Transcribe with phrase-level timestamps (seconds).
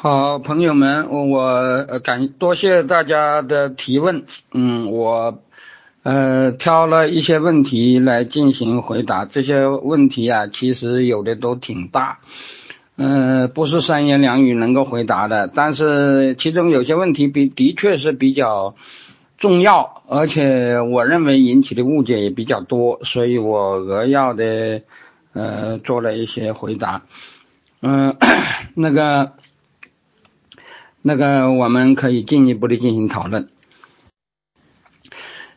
[0.00, 5.42] 好，朋友们，我感多谢大家的提问，嗯，我
[6.04, 9.24] 呃挑了一些问题来进行回答。
[9.24, 12.20] 这些问题啊，其实有的都挺大，
[12.94, 15.50] 呃，不是三言两语能够回答的。
[15.52, 18.76] 但是其中有些问题比的确是比较
[19.36, 24.82] 重要，而且我认为引起的误解也比较多，所以我扼要的
[25.32, 27.02] 呃做了一些回答。
[27.82, 28.16] 嗯，
[28.76, 29.32] 那个。
[31.08, 33.48] 那个我们可以进一步的进行讨论。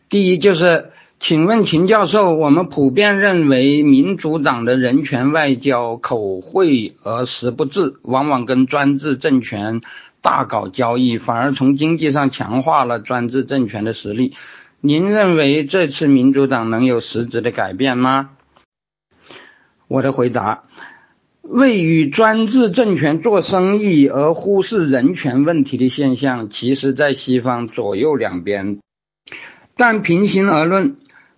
[0.08, 9.82] 第一就是，请问秦教授，我们普遍认为民主党的人权外交口惠而实不至，往往跟专制政权
[10.22, 14.34] 大搞交易，反而从经济上强化了专制政权的实力。
[14.80, 18.30] 您认为这次民主党能有实质的改变吗？
[19.90, 20.64] 我的回答。
[21.42, 28.80] 为与专制政权做生意而忽视人权问题的现象，其实在西方左右两边。
[29.76, 30.98] 但平心而论，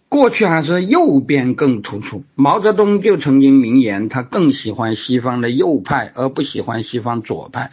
[0.09, 2.24] 过去还是右边更突出。
[2.36, 7.72] 毛泽东就曾经名言，他更喜欢西方的右派，而不喜欢西方左派。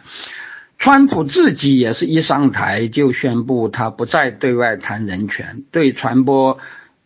[0.77, 6.57] 川普自己也是一上台就宣布，他不再对外谈人权，对传播。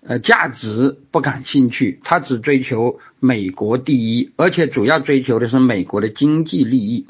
[0.08, 7.08] 呃，价值不感兴趣，他只追求美国第一，而且主要追求的是美国的经济利益。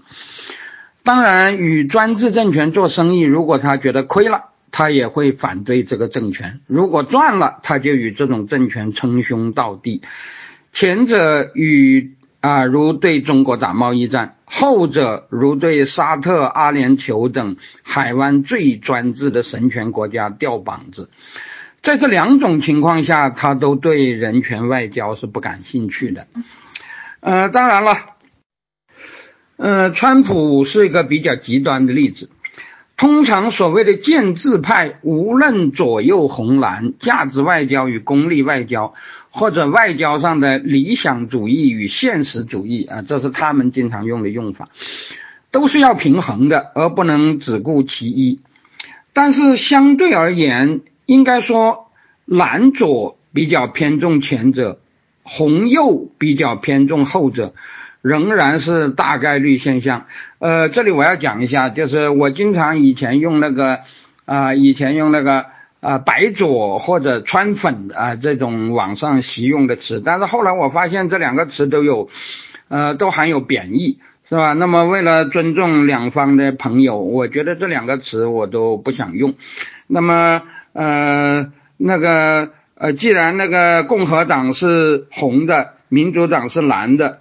[1.03, 10.01] 当然，与专制政权做生意，如果他觉得亏了，他也会反对这个政权；如果赚了，他就与这种政权称兄道弟。
[10.71, 21.09] 前者与啊，如对中国打贸易战；后者如对沙特、阿联酋等海湾最专制的神权国家吊膀子。
[21.85, 26.25] 在这两种情况下，他都对人权外交是不感兴趣的。
[27.19, 27.95] 呃，当然了，
[29.57, 32.31] 呃，川普是一个比较极端的例子。
[32.97, 38.95] 通常所谓的建制派，无论左右红蓝，价值外交与功利外交，
[39.29, 44.69] 或者外交上的理想主义与现实主义啊，这是他们经常用的用法，
[45.51, 48.39] 都是要平衡的，而不能只顾其一。
[49.13, 51.84] 但是相对而言，应该说，
[52.25, 54.79] 蓝左比较偏重前者，
[55.23, 57.53] 红右比较偏重后者，
[58.01, 60.07] 仍然是大概率现象。
[60.39, 63.81] 呃，这里我要讲一下，就是我经常以前用那个
[64.25, 65.45] 啊，以前用那个
[65.81, 72.09] 啊白左或者川粉啊这种网上习用的词，但是后来我发现这两个词都有
[72.69, 74.53] 呃都含有贬义，是吧？
[74.53, 79.35] 那么为了尊重两方的朋友，我觉得这两个词我都不想用。
[79.85, 80.41] 那么。
[80.77, 87.19] 呃，那个呃，既然那个共和党是红的，民主党是蓝的，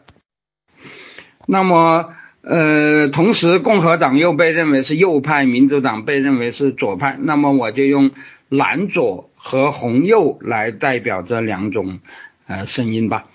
[1.46, 8.10] 那么呃，同时共和党又被认为是右派，民主党被认为是左派，那么我就用
[8.48, 12.00] 蓝左和红右来代表这两种
[12.46, 13.26] 呃声音吧，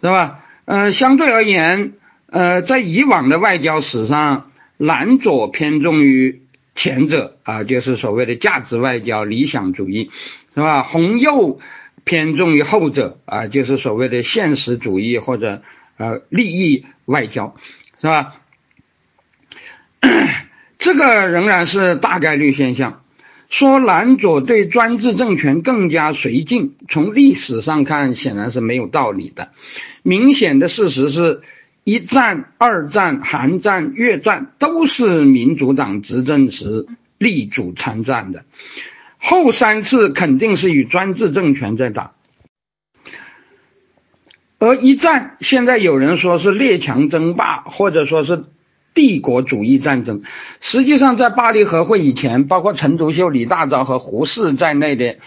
[0.00, 0.44] 是吧？
[0.64, 1.92] 呃，相对而言，
[2.30, 6.42] 呃，在以往的外交史上，蓝左偏重于。
[6.74, 10.10] 前者啊，就是所谓的价值外交、理想主义，
[10.58, 10.82] 是吧？
[10.82, 11.60] 红右
[12.04, 15.62] 偏重于后者啊，就是所谓的现实主义或者
[15.96, 17.56] 呃利益外交，
[18.00, 18.34] 是吧？
[20.78, 23.02] 这个仍然是大概率现象。
[23.48, 29.52] 说蓝左对专制政权更加绥靖，从历史上看显然是没有道理的。
[30.02, 31.40] 明显的事实是。
[31.84, 36.84] 一战、二战、韩战、越战都是民主党执政时
[37.16, 38.44] 力主参战的，
[39.18, 42.12] 后三次肯定是与专制政权在打。
[44.58, 48.44] 而一战现在有人说是列强争霸，或者说是
[48.94, 50.22] 帝国主义战争，
[50.60, 55.18] 实际上在巴黎和会以前，包括陈独秀、李大钊和胡适在内的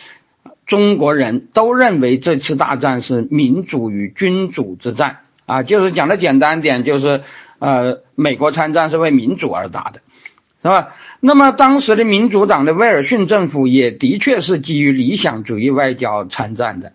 [0.65, 5.19] 中国人都认为这次大战是民主与君主之战。
[5.45, 7.23] 啊，就是讲的简单点，就是
[7.59, 10.01] 呃，美国参战是为民主而打的，
[10.61, 10.95] 是吧？
[11.19, 16.93] 那么当时的民主党的威尔逊政府也的确是基于理想主义外交参战的。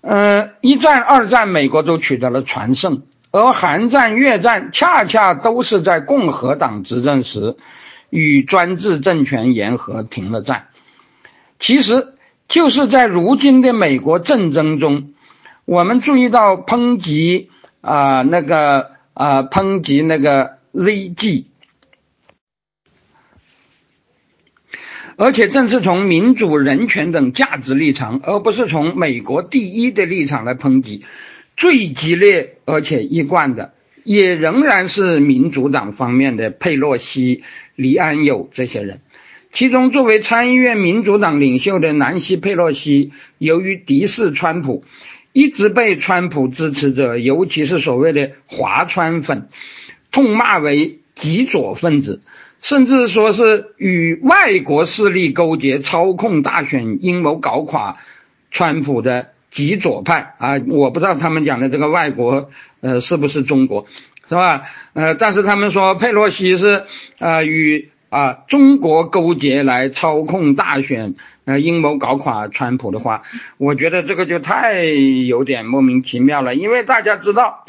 [0.00, 7.56] 呃，一战、二战，美国都取得了全胜，而韩战、越战恰恰都是在共和党执政时
[8.10, 10.66] 与专制政权言和停了战。
[11.58, 12.14] 其实
[12.48, 15.12] 就是在如今的美国战争中。
[15.64, 21.46] 我们注意到抨击啊，那个啊，抨击那个 ZG，
[25.16, 31.04] 而且正是从民主、人权等价值立场，而不是从美国第一的立场来抨击，
[31.56, 33.72] 最激烈而且一贯的
[34.04, 37.42] 也仍然是民主党方面的佩洛西、
[37.74, 39.00] 黎安友这些人。
[39.52, 44.84] 其中，作为参议院民主党领袖的南希·佩洛西，由于敌视川普，
[45.32, 49.48] 一直被川普支持者，尤其是所谓的“华川粉”，
[50.12, 52.20] 痛骂为极左分子，
[52.66, 57.98] 甚至说是与外国势力勾结，操控大选，阴谋搞垮
[58.50, 60.60] 川普的极左派啊！
[60.66, 63.86] 我不知道他们讲的这个外国，呃，是不是中国，
[64.28, 64.64] 是吧？
[64.94, 66.82] 呃，但是他们说佩洛西是
[67.20, 67.90] 啊与。
[68.08, 73.24] 啊，中国勾结来操控大选，呃，阴谋搞垮川普的话，
[73.58, 76.54] 我觉得这个就太有点莫名其妙了。
[76.54, 77.66] 因为大家知道，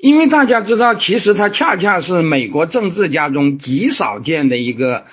[0.00, 5.04] 因为大家知道，其实他恰恰是美国政治家中极少见的一个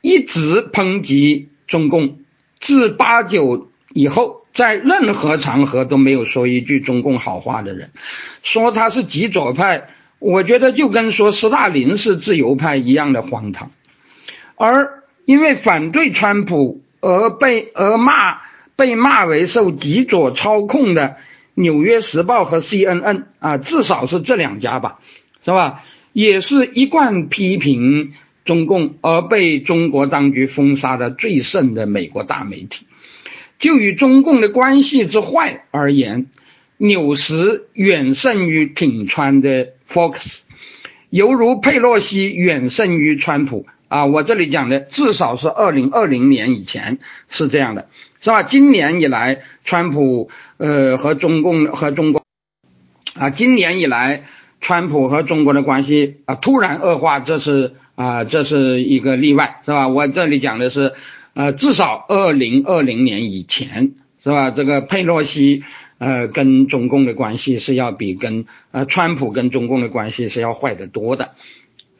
[0.00, 2.18] 一直抨击中共，
[2.58, 7.90] 自八九以后，在任何场合都没有说一句中共好话的人，
[8.42, 9.90] 说他是极左派。
[10.20, 13.72] 我觉得就跟说斯大林是自由派一样的荒唐，
[14.56, 18.40] 而因为反对川普而被而骂
[18.74, 21.02] 被骂为受极左操控的
[21.54, 25.00] 《纽约时报》和 CNN 啊，至少是这两家吧，
[25.44, 25.84] 是吧？
[26.12, 28.12] 也是一贯批评
[28.44, 32.86] 中共而被中国当局封杀的最甚的美国大媒体。
[33.58, 36.26] 就与中共的关系之坏而言，
[36.76, 39.68] 纽时远胜于挺川的。
[39.86, 40.40] Fox，
[41.10, 44.06] 犹如佩洛西远胜于川普啊！
[44.06, 46.98] 我这里讲的至少是二零二零年以前
[47.28, 47.88] 是这样的，
[48.24, 48.42] 是吧？
[48.42, 52.22] 今年以来，川普呃和中共和中国
[53.18, 54.24] 啊，今年以来，
[54.62, 59.88] 川普和中国的关系啊突然恶化，这是啊这是一个例外，是吧？
[59.88, 60.94] 我这里讲的是
[61.34, 63.92] 呃至少二零二零年以前，
[64.22, 64.50] 是吧？
[64.50, 65.62] 这个佩洛西。
[65.96, 71.30] 呃，跟中共的关系是要比跟呃川普跟中共的关系是要坏得多的，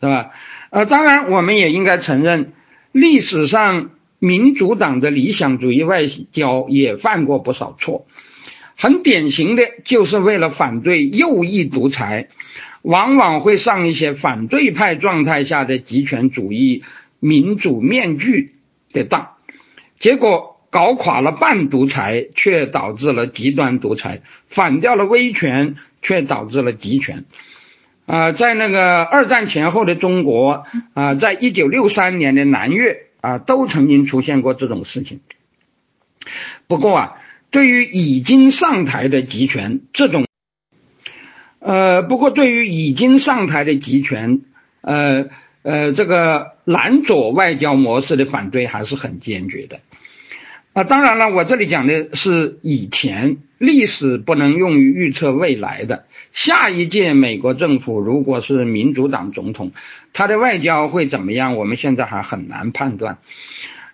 [0.00, 0.31] 是吧？
[0.70, 2.53] 呃，当然我们也应该承认，
[2.93, 3.91] 历史上
[4.25, 8.06] 民主党的理想主义外交也犯过不少错，
[8.76, 12.29] 很典型的就是为了反对右翼独裁，
[12.82, 16.82] 往往会上一些反对派状态下的极权主义
[17.21, 18.55] 民主面具
[18.93, 19.35] 的当，
[19.99, 20.53] 结果。
[20.75, 27.27] 搞垮了半独裁，却导致了极端独裁；反掉了威权，却导致了极权。
[28.06, 35.21] 啊，在那个二战前后的中国啊，在一九六三年的南越啊，都曾经出现过这种事情。
[36.67, 37.17] 不过啊，
[37.50, 40.26] 对于已经上台的集权，这种
[41.59, 44.43] 呃，不过对于已经上台的集权，
[44.82, 45.31] 呃
[45.62, 49.81] 呃，这个蓝左外交模式的反对还是很坚决的。
[50.75, 56.05] 啊，当然了，我这里讲的是以前历史不能用于预测未来的。
[56.32, 59.71] 下一届美国政府如果是民主党总统，
[60.12, 61.55] 他的外交会怎么样？
[61.55, 63.19] 我们现在还很难判断。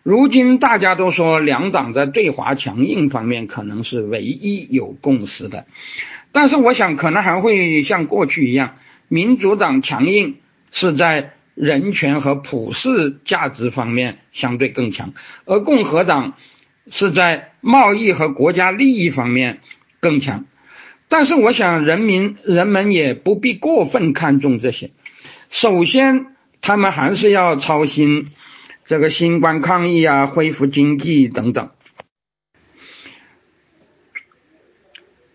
[0.02, 5.66] 如今大家都说两党在对华强硬方面可能是唯一有共识的，
[6.32, 8.76] 但是我想可能还会像过去一样，
[9.08, 10.36] 民主党强硬
[10.72, 15.12] 是在人权和普世价值方面相对更强，
[15.44, 16.32] 而共和党。
[16.90, 19.60] 是在贸易和国家利益方面
[20.00, 20.46] 更强，
[21.08, 24.90] 但是我想人民人们也不必过分看重这些。
[25.50, 28.26] 首先，他们还是要操心
[28.84, 31.70] 这个新冠抗疫啊、恢复经济等等。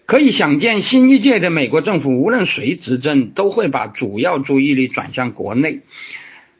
[0.05, 5.81] 可以想见，新一届的美国政府无论谁执政，都会把主要注意力转向国内，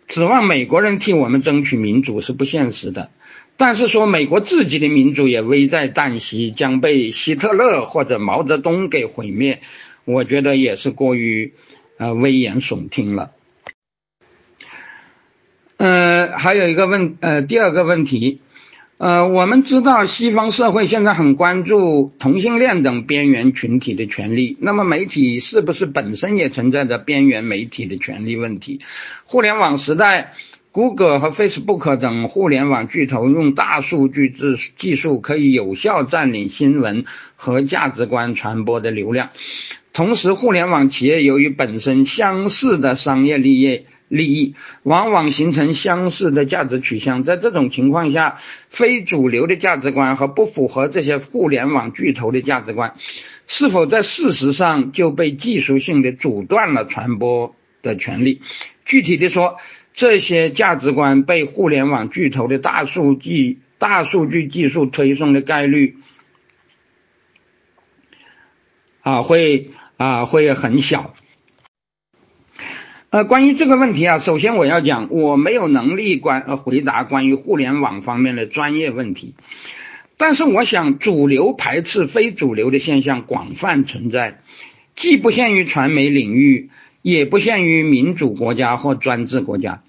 [0.08, 3.12] 指望美国人替我们争取民主是不现实的。
[3.58, 9.62] 但是说美国自己的民主也危在旦夕，将被希特勒或者毛泽东给毁灭，
[10.04, 11.54] 我觉得也是过于
[11.98, 13.32] 呃危言耸听了。
[15.78, 18.42] 呃，还有一个问呃第二个问题，
[18.98, 28.82] 呃，我们知道西方社会现在很关注同性恋等边缘群体的权利，那么媒体是不是本身也存在着边缘媒体的权利问题？
[29.24, 30.34] 互联网时代。
[30.76, 37.06] 谷歌和 Facebook 等互联网巨头用大数据技技术，可以有效占领新闻
[37.38, 39.30] 和价值观传播的流量。
[39.94, 47.24] 同时，互联网企业由于本身相似的商业利益，利益往往形成相似的价值取向。
[47.24, 48.36] 在这种情况下，
[48.68, 52.96] 非主流的价值观和不符合这些互联网巨头的价值观，
[53.48, 58.42] 是否在事实上就被技术性的阻断了传播的权利？
[58.84, 59.56] 具体的说，
[59.96, 65.96] 这些价值观被互联网巨头的大数据、大数据技术推送的概率
[69.02, 71.14] 啊，会啊会很小。
[73.10, 79.36] 呃，关于这个问题啊，首先我要讲，我没有能力关呃回答关于互联网方面的专业问题，
[80.18, 84.42] 但是我想，主流排斥非主流的现象广泛存在，
[84.94, 86.70] 既不限于传媒领域，
[87.02, 89.84] 也不限于民主国家或专制国家。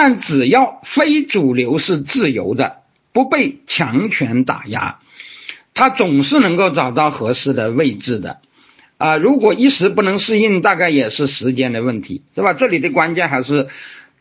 [0.00, 5.00] 但只要非主流是自由的，不被强权打压，
[5.74, 8.38] 他总是能够找到合适的位置的。
[8.96, 12.52] 啊，如果一时不能适应，大概也是时间的问题，是吧？
[12.52, 13.66] 这里的关键还是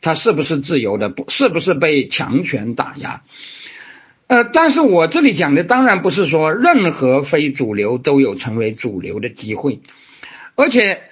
[0.01, 3.21] 他是不是自由的，不是不是被强权打压。
[4.25, 9.81] 呃，但是我这里讲的当然不是说任何非主流都有成为主流的机会，
[10.55, 11.03] 而且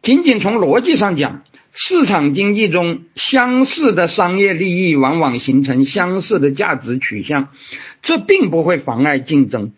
[0.00, 1.42] 仅仅从逻辑上讲。
[1.76, 7.48] 市场经济中，相似的商业利益往往形成相似的价值取向，
[8.00, 9.72] 这并不会妨碍竞争。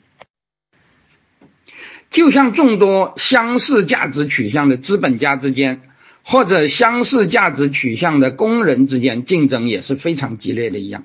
[2.10, 5.80] 就像众多相似价值取向的资本家之间，
[6.22, 11.04] 或者相似价值取向的工人之间竞争也是非常激烈的一样。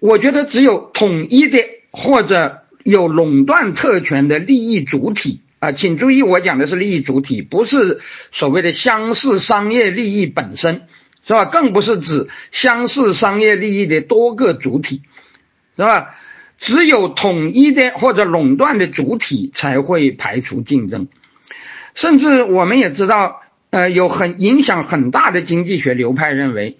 [0.00, 5.40] 我觉得，只有统一的或者有垄断特权的利益主体。
[5.60, 8.00] 啊，请注意，我讲的是利益主体，不是
[8.30, 10.82] 所谓的相似商业利益本身，
[11.26, 11.44] 是吧？
[11.46, 15.02] 更不是指相似商业利益的多个主体，
[15.76, 16.14] 是吧？
[16.58, 21.08] 只有统一的或者垄断的主体才会排除竞争。
[21.94, 26.78] 甚至我们也知道，呃，有很影响很大的经济学流派认为，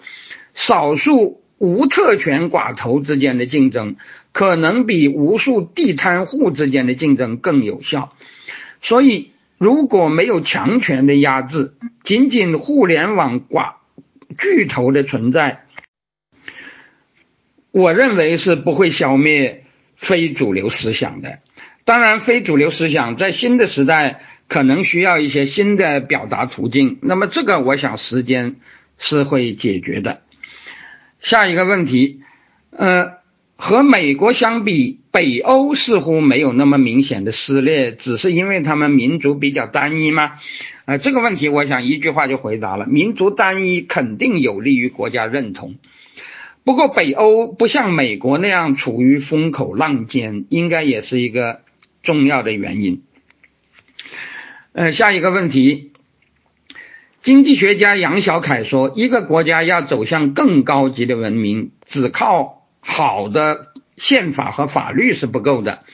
[0.54, 3.96] 少数无特权寡头之间的竞争，
[4.30, 8.12] 可能比无数地摊户之间的竞争更有效。
[8.80, 13.74] 所以，如果没有强权的压制，仅仅互联网寡
[14.38, 15.64] 巨头的存在，
[17.70, 19.64] 我认为是不会消灭
[19.96, 21.40] 非主流思想的。
[21.84, 26.98] 当然，非主流思想在新的时代可能需要一些新的表达途径。
[27.02, 28.56] 那么，这个我想时间
[28.96, 30.22] 是会解决的。
[31.20, 32.22] 下一个问题，
[32.70, 33.17] 呃。
[33.68, 40.36] 和美国相比，北欧似乎没有那么明显的撕裂，只是因为他们民族比较单一吗？
[40.86, 45.74] 啊，这个问题我想一句话就回答了：民族单一肯定有利于国家认同。
[46.64, 51.60] 不过，北欧不像美国那样处于风口浪尖，应该也是一个
[52.02, 53.02] 重要的原因。
[54.72, 55.92] 呃，下一个问题，
[57.22, 62.57] 经济学家杨小凯说，一个国家要走向更高级的文明，只靠。
[62.90, 63.66] 好的
[63.98, 65.84] 宪法和法律是不够的，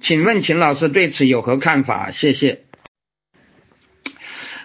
[0.00, 2.12] 请问秦老师对此有何看法？
[2.12, 2.62] 谢谢。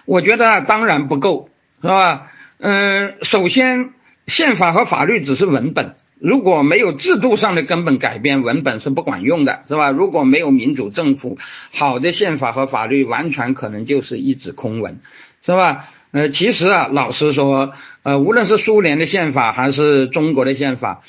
[0.06, 1.50] 我觉得当然不够，
[1.82, 2.32] 是吧？
[2.58, 3.90] 嗯，首先
[4.26, 9.90] 宪法和法律只是文本，如果没有制度上的根本改变，文本是不管用的，是吧？
[9.90, 11.38] 如果没有民主政府，
[11.72, 15.00] 好的宪法和法律完全可能就是一纸空文，
[15.44, 15.90] 是吧？
[16.12, 21.02] 呃，其实啊，老实说，呃，无论是苏联的宪法还是中国的宪法。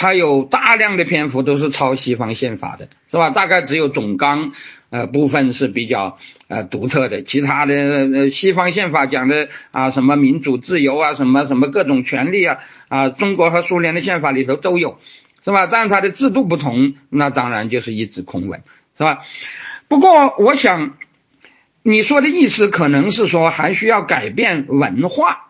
[0.00, 3.28] 它有大量的篇幅都是抄西方宪法的，是吧？
[3.28, 4.52] 大概只有总纲
[4.88, 6.16] 呃部分是比较
[6.48, 14.98] 呃独特的，其他的呃西方宪法讲的啊什么民主自由啊什么什么各种权利啊啊中国和苏联的宪法里头都有，
[15.44, 15.66] 是吧？
[15.66, 18.62] 但是它的制度不同，那当然就是一纸空文，
[18.96, 19.18] 是吧？
[19.86, 20.96] 不过我想
[21.82, 25.48] 你说的意思可能是说还需要改变文化。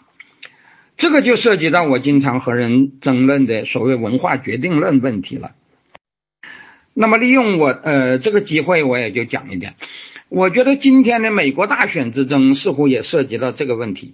[1.00, 5.52] 这个就涉及到我经常和人争论的所谓文化决定论问题了。
[6.92, 9.76] 那么利用我呃这个机会，我也就讲一点。
[10.28, 14.12] 我觉得今天的美国大选之争似乎也涉及到这个问题。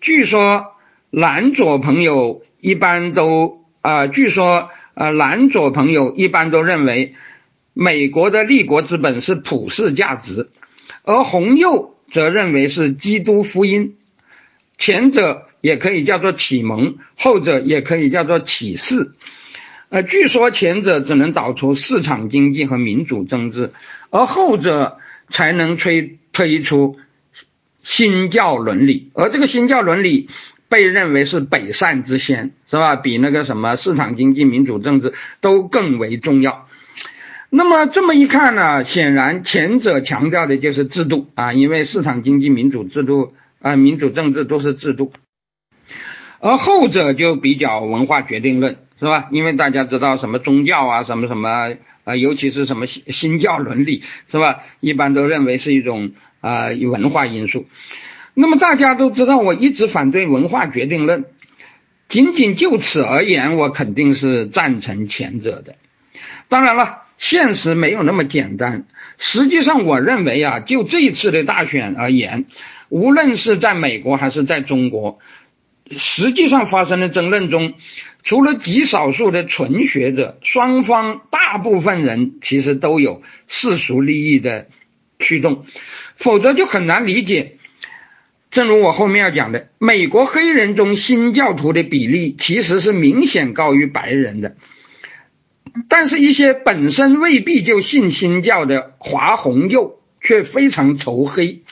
[0.00, 0.68] 据说
[1.10, 7.14] 蓝左朋友一般都啊，据说呃蓝左朋友一般都认为
[7.74, 10.48] 美国的立国之本是普世价值，
[11.04, 13.98] 而红右则认为是基督福音。
[14.78, 15.48] 前者。
[15.62, 19.12] 也可以叫做启蒙，后者也可以叫做启示。
[19.88, 23.72] 呃，据说前者只能导出市场经济和民主政治，
[24.10, 26.96] 而后者才能推推出
[27.82, 29.10] 新教伦理。
[29.14, 30.28] 而这个新教伦理
[30.68, 32.96] 被认为是北善之先，是吧？
[32.96, 36.66] 比那个什么市场经济、民主政治都更为重要。
[37.50, 45.12] 那么这么一看呢，显然前者强调的就是制度啊，因为市场经济、民主制度啊、民主政治都是制度。
[46.42, 49.28] 而后者就比较文化决定论，是吧？
[49.30, 54.64] 因为大家知道什么宗教啊，什么什么啊，尤其是什么新新教伦理，是吧？
[54.80, 57.68] 一般都认为是一种啊文化因素。
[58.34, 61.26] 那么大家都知道，我一直反对文化决定论。
[62.08, 65.76] 仅仅就此而言，我肯定是赞成前者的。
[66.48, 68.84] 当然了，现实没有那么简单。
[69.16, 72.46] 实际上，我认为啊，就这一次的大选而言，
[72.88, 75.20] 无论是在美国还是在中国，
[75.96, 77.74] 实际上发生的争论中，
[78.22, 84.68] 除了极少数的纯学者，双方大部分人其实都有世俗利益的
[85.18, 85.64] 驱动，
[86.16, 87.56] 否则就很难理解。
[88.50, 94.56] 正如我后面要讲的，美国黑人中新教徒的比例其实是明显高于白人的，
[95.88, 101.62] 但是，一些本身未必就信新教的华红右却非常仇黑，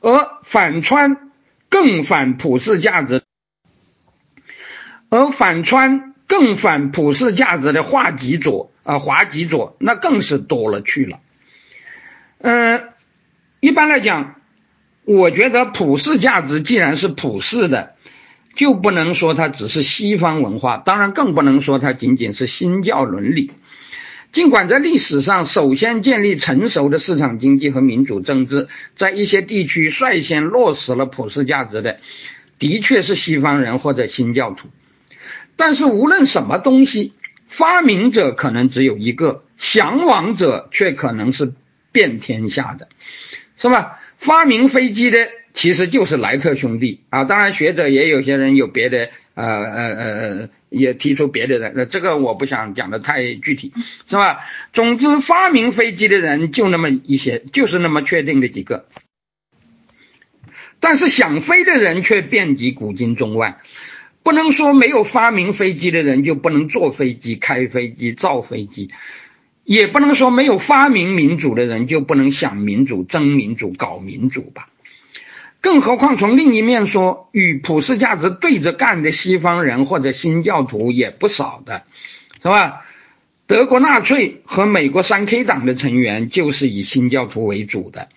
[0.00, 1.30] 而反川
[1.68, 3.22] 更反普世价值，
[5.08, 11.20] 而反川更反普世价值的华极左啊，华极左那更是多了去了。
[12.38, 12.84] 嗯，
[13.60, 14.34] 一般来讲。
[15.08, 17.94] 我觉得普世价值既然是普世的，
[18.56, 23.52] 就不能说它只是西方文化，当然更不能说它仅仅是新教伦理。
[24.32, 32.00] 尽管在历史上首先建立成熟的市场经济和民主政治，在一些地区率先落实了普世价值的，
[32.58, 34.66] 的确是西方人或者新教徒。
[35.56, 37.12] 但是无论什么东西，
[37.46, 41.52] 发明者可能只有一个，向往者却可能是
[41.92, 42.88] 遍天下的，
[43.56, 44.00] 是吧？
[44.18, 47.00] 发明飞机的其实就是莱特兄弟。
[47.10, 50.04] 啊，当然学者也有些人有别的，呃呃呃
[50.40, 53.72] 呃，也提出别的人，那这个我不想讲的太具体，
[54.08, 54.40] 是吧？
[54.72, 58.86] 总之，发明飞机的人就那么一些，就是那么确定的几个，
[60.80, 63.60] 但是想飞的人却遍及古今中外，
[64.26, 68.90] 不能说没有发明飞机的人就不能坐飞机、开飞机、造飞机。
[69.62, 74.68] 也不能说没有发明民主的人就不能想民主、争民主、搞民主吧。
[75.60, 81.84] 更何况从另一面说，与普世价值对着干的西方人或者新教徒也不少的，
[82.42, 82.84] 是吧？
[83.46, 88.08] 德国纳粹和美国三 K 党的成员就是以新教徒为主的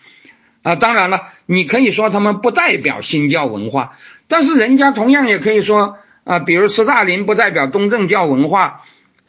[0.64, 0.74] 啊。
[0.74, 8.82] 当然了，你可以说他们不代表新教文化，但是人家同样也可以说啊，比如斯大林不代表东正教文化。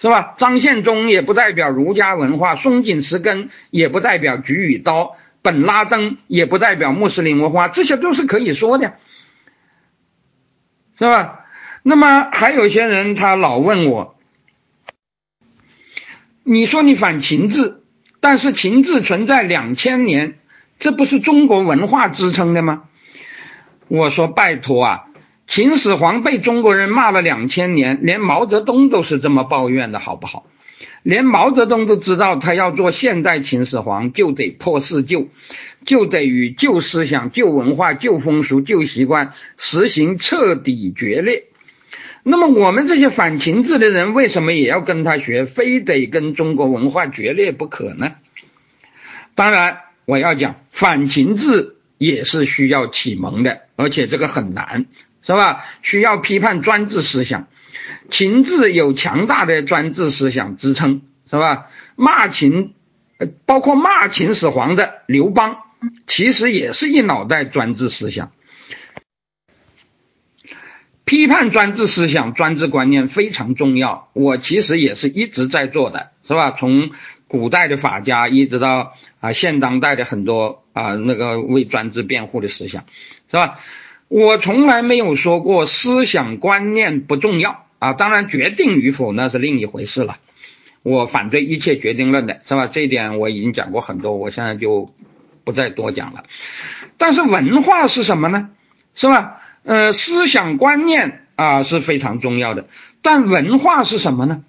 [0.03, 0.35] 是吧？
[0.39, 8.95] 张献忠也不代表儒家文化，松井石根也不代表举与刀，本拉登也不代表穆斯林文化，这些都是可以说的，
[10.99, 11.45] 是吧？
[11.83, 14.17] 那么还有些人他老问我，
[16.45, 17.83] 你说你反秦制，
[18.21, 20.39] 但是秦制存在两千年，
[20.81, 22.85] 这不是中国文化支撑的吗？
[23.87, 25.05] 我说拜托啊。
[25.47, 30.47] 秦始皇被中国人骂了两千年，连毛泽东都是这么抱怨的，好不好？
[31.03, 35.29] 连毛泽东都知道，他要做现代秦始皇，就得破四旧，
[35.85, 41.45] 就得与旧思想、旧文化、旧风俗、旧习惯实行彻底决裂。
[42.23, 48.13] 那么，我们这些反秦制的人，为什么也要跟他学，非得跟中国文化决裂不可呢？
[49.35, 54.87] 当然，我要讲反秦制也是需要启蒙的，而且这个很难。
[55.23, 55.67] 是吧？
[55.83, 57.49] 需要批判专制思想，
[58.09, 61.67] 秦制有强大的专制思想支撑，是吧？
[61.95, 62.73] 骂秦，
[63.45, 65.59] 包括骂秦始皇的刘邦，
[66.07, 68.33] 其实也是一脑袋专制思想。
[71.05, 76.53] 批判专制思想、专制观念非常重要，我其实也是一直在做的，是吧？
[76.53, 76.93] 从
[77.31, 82.87] 古代的法家，一直到啊现当代的很多啊那个为专制辩护的思想，
[83.31, 83.61] 是吧？
[84.09, 90.17] 我从来没有说过思想观念不重要啊，当然决定与否那是另一回事了。
[90.83, 92.67] 我反对一切决定论的是吧？
[92.67, 94.93] 这一点我已经讲过很多，我现在就
[95.45, 96.25] 不再多讲了。
[96.99, 98.51] 但是文化是什么呢？
[98.97, 99.41] 是吧？
[99.63, 102.67] 呃，思想观念啊是非常重要的，
[103.03, 104.43] 但文化是什么呢？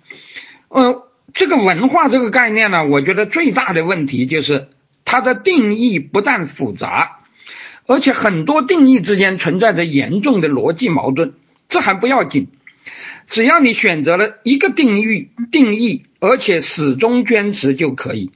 [0.69, 4.69] 呃，这个文化这个概念呢，我觉得最大的问题就是
[5.05, 7.17] 它的定义不但复杂。
[7.87, 11.33] 而且很多定义之间存在着严重的逻辑矛盾，
[11.67, 12.47] 这还不要紧，
[13.25, 18.31] 只要你选择了一个定义定义，而且始终坚持就可以。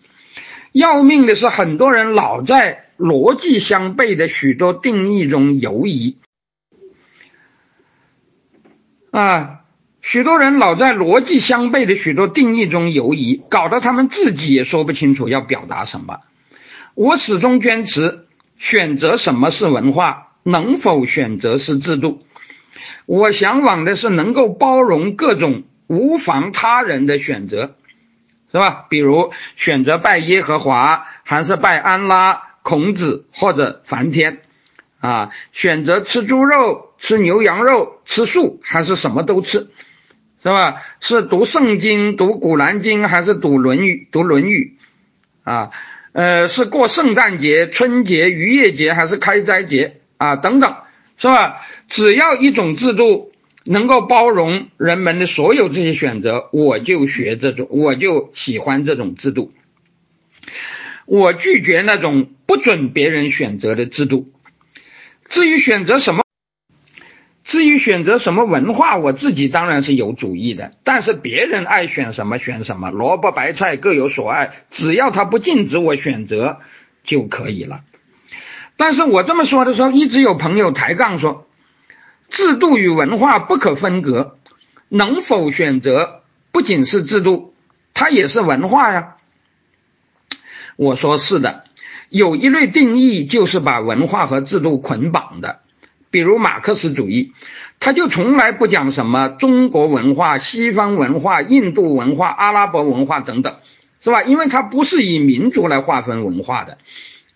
[0.73, 6.17] 要命的是，很多人老在逻辑相悖的许多定义中游移，
[9.11, 9.54] 啊，
[10.07, 16.19] 许多人老在逻辑相悖的许多定义中游移，搞得他们自己也说不清楚要表达什么。
[16.93, 18.27] 我始终坚持。
[18.57, 22.23] 选择什么是文化，能否选择是制度？
[23.07, 27.75] 我向往的是能够包容各种无妨他人的选择，
[28.51, 28.85] 是吧？
[28.89, 34.41] 比如选择拜耶和华，还是拜安拉、孔子或者梵天
[34.99, 35.31] 啊？
[35.51, 39.67] 选择吃猪肉、吃牛羊肉、吃素，还是什么都吃，
[40.45, 40.83] 是吧？
[40.99, 44.77] 是读圣经、读古兰经，还是读论语、读论语
[45.43, 45.71] 啊？
[46.11, 50.35] 呃，是过圣诞节、春节、渔业节，还是开斋节啊？
[50.35, 50.75] 等等，
[51.17, 51.65] 是吧？
[51.87, 53.31] 只要一种制度
[53.63, 59.51] 能够包容人们的所有这些选择，我就学这种，我就喜欢这种制度。
[61.07, 64.31] 我拒绝那种不准别人选择的制度。
[65.27, 66.24] 至于选择什么？
[67.55, 70.73] 至于选择什么文化，我自己当然是有主意的。
[70.83, 76.57] 但是别人爱选什么选什么，萝卜白菜各有所爱，只要他不禁止我选择
[77.05, 77.79] 就可以了。
[78.75, 81.47] 但是我这么说的时候，一直有朋友抬杠说，
[82.27, 84.37] 制度与文化不可分割，
[84.89, 87.55] 能否选择不仅是制度，
[87.93, 89.15] 它也是文化呀。
[90.75, 91.63] 我说是的，
[92.09, 95.61] 有一类定义就是把文化和制度捆绑的。
[96.15, 97.33] 比如马克思主义，
[97.81, 103.57] 他就从来不讲什么中国文化、西方文化、印度文化、阿拉伯文化等等，
[103.99, 104.23] 是吧？
[104.23, 106.77] 因为他不是以民族来划分文化的，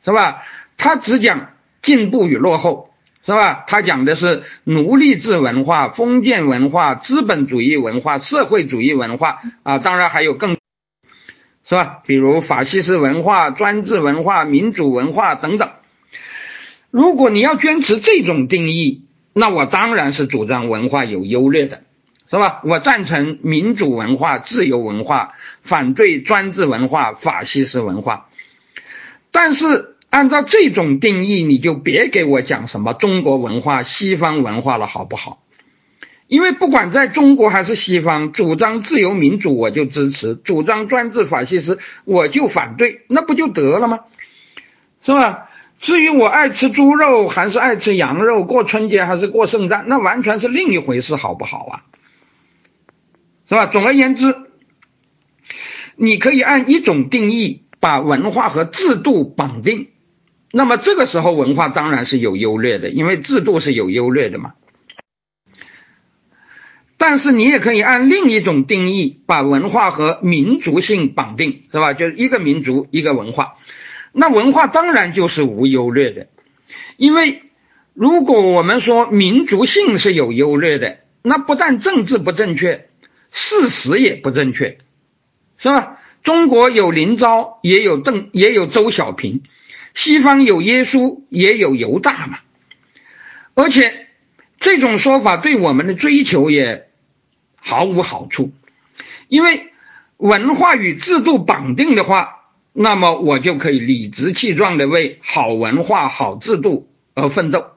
[0.05, 0.43] 是吧？
[0.77, 1.49] 他只讲
[1.81, 2.91] 进步与落后，
[3.25, 3.65] 是吧？
[3.67, 10.55] 他讲的是奴隶制文化、封建文化、资本主义文化、社会主义文化啊，当然还有更，
[11.67, 11.99] 是吧？
[12.05, 15.69] 比如法西斯文化、专制文化、民主文化等等。
[16.91, 21.83] 如果你要坚持这种定义，那我当然是主张文化有优劣的，
[22.29, 22.61] 是吧？
[22.63, 28.27] 我赞成民主文化、自由文化，反对专制文化、法西斯文化。
[29.31, 35.43] 但是按照这种定义，你就别给我讲什么中国文化、西方文化了，好不好？
[36.27, 43.99] 因为不管在中国还是西方，主张自由民主我就支持，主张专制法西斯我就反对，那不就得了吗？
[45.01, 45.48] 是吧？
[45.79, 51.83] 至于我爱吃猪肉还是爱吃羊肉，过春节还是过圣诞，那完全是另一回事，好不好啊？
[53.47, 53.65] 是吧？
[53.65, 54.35] 总而言之，
[55.95, 59.87] 你可以按一种定义把文化和制度绑定，
[60.51, 64.55] 那么这个时候文化当然是有优劣的，因为制度是有优劣的嘛。
[66.97, 71.93] 但是你也可以按另一种定义把文化和民族性绑定，是吧？
[71.93, 73.53] 就是一个民族一个文化。
[74.11, 76.27] 那文化当然就是无优劣的，
[76.97, 77.43] 因为
[77.93, 82.89] 如果我们说民族性是有优劣的，那不但政治不正确，
[83.29, 84.79] 事实也不正确，
[85.57, 85.99] 是吧？
[86.23, 89.41] 中国有林昭，也有邓，也有周小平；
[89.93, 92.39] 西方有耶稣，也有犹大嘛。
[93.53, 94.07] 而且
[94.59, 96.89] 这种说法对我们的追求也
[97.57, 98.51] 毫无好处，
[99.27, 99.71] 因为
[100.17, 102.37] 文化与制度绑定的话。
[102.81, 107.71] 那么我就可以理直气壮的为好文化、好制度而奋斗。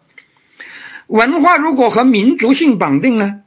[1.09, 3.41] 文化如果和民族性绑定呢，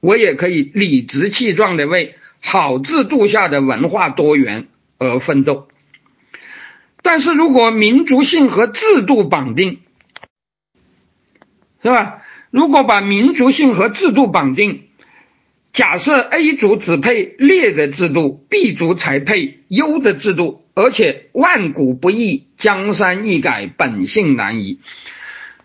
[0.00, 4.66] 我也可以理直气壮的为好制度下的文化多元
[4.98, 5.68] 而奋斗。
[7.00, 9.78] 但是如果民族性和制度绑定，
[11.80, 12.24] 是吧？
[12.50, 14.88] 如果把民族性和制度绑定，
[15.72, 20.64] 假设 A 族只配劣的制度，B 族才配优的制度。
[20.78, 24.78] 而且万古不易，江山易改，本性难移。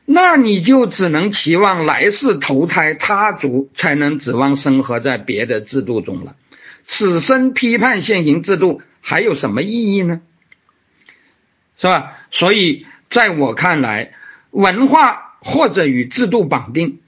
[0.06, 6.36] 那你就只能期望来世投胎他族，才能指望生活在别的制度中了。
[6.82, 10.22] 此生批判现行制度还有什么意义呢？
[11.78, 12.18] 是吧？
[12.32, 14.14] 所以在我看来，
[14.50, 17.02] 文化或者与制度绑定，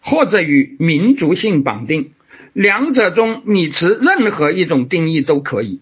[0.00, 2.12] 或者与民族性绑定，
[2.52, 5.80] 两者中你持任何一种定义都可以。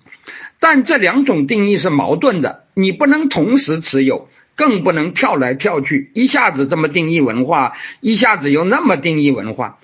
[0.61, 9.79] 但这两种定义是矛盾的，你不能同时持有，更不能跳来跳去，一下子这么定义文化，一下子又那么定义文化。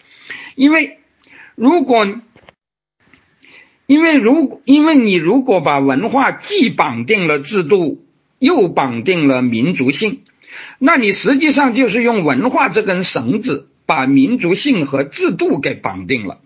[0.56, 0.98] 因为
[1.54, 2.06] 如果，
[3.86, 8.04] 因为如因为你如果把文化既绑定了制度，
[8.38, 10.22] 又绑定了民族性，
[10.78, 16.40] 那你实际上就是用文化这根绳子把民族性和制度给绑定了。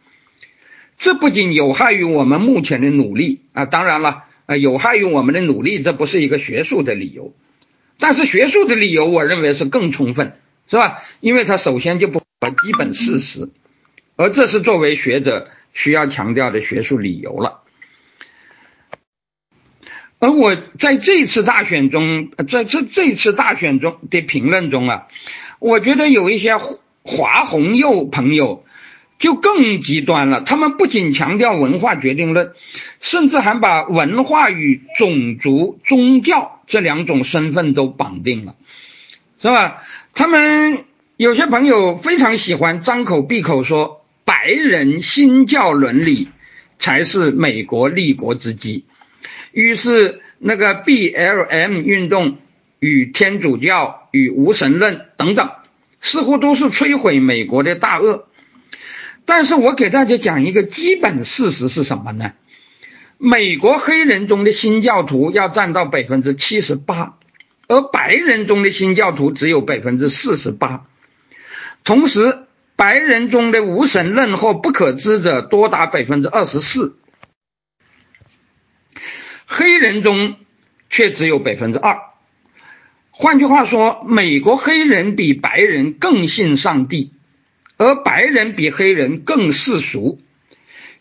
[0.98, 7.32] 这不仅有害于我们目前的努力啊，当然了，呃，有害于我们的努力，这不是一个学术的理由，
[8.00, 10.32] 但是学术的理由，我认为是更充分，
[10.68, 11.04] 是吧？
[11.20, 13.48] 因为它首先就不符合基本事实，
[14.16, 17.62] 而这是作为学者需要强调的学术理由了。
[20.18, 25.06] 而我在这次大选中，在这这次大选中的评论中啊，
[25.60, 28.64] 我觉得有一些华红右朋友。
[29.18, 30.42] 就更极端了。
[30.42, 32.52] 他们不仅强调文化决定论，
[33.00, 38.54] 甚至还把文化与种族、宗教这两种身份都绑定了，
[39.42, 39.82] 是吧？
[40.14, 40.84] 他们
[41.16, 46.28] 有些朋友非常喜欢张口闭口说白人新教伦理
[46.78, 48.84] 才是美国立国之基。
[49.50, 52.36] 于是，那个 BLM 运动
[52.78, 55.50] 与天主教与无神论等等，
[56.00, 58.27] 似乎都是摧毁美国的大恶。
[59.28, 62.32] 但是我给大家讲一个基本事实是什么呢？
[63.18, 67.18] 美国黑人中的新教徒要占到百分之七十八，
[67.66, 70.86] 而白人中的新教徒只有百分之四十八。
[71.84, 76.96] 同时，白人中的无神论或不可知者多达百分之二十四，
[79.44, 80.36] 黑人中
[80.88, 81.98] 却只有百分之二。
[83.10, 87.12] 换句话说，美国黑人比白人更信上帝，
[87.78, 90.20] 而白人比黑人更世俗。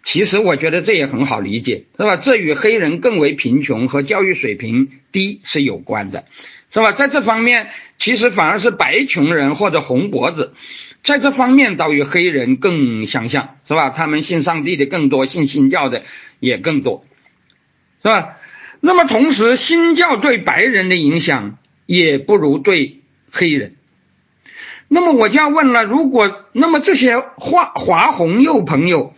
[0.03, 2.15] 其实我觉得这也很好理解，是吧？
[2.15, 6.23] 这与黑人更为贫穷和教育水平低是有关的，
[6.71, 6.93] 是吧？
[6.93, 10.53] 在这方面，其实反而是白穷人或者红脖子，
[11.03, 13.89] 在这方面倒与黑人更相像，是吧？
[13.89, 16.03] 他们信上帝的更多，信新教的
[16.39, 17.03] 也更多，
[18.01, 18.37] 是吧？
[18.79, 23.76] 那么同时，新教对白人的影响也不如对黑人。
[24.87, 29.13] 那么我就要问了，如果那么这些华华红右朋友。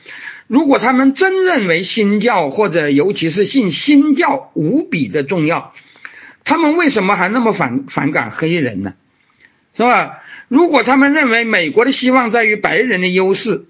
[0.48, 5.76] 如果他们真认为新教或者尤其是信新教无比的重要，
[6.44, 8.96] 他们为什么还那么反反感黑人呢？
[9.78, 10.24] 是吧？
[10.48, 13.66] 如果他们认为美国的希望在于白人的优势，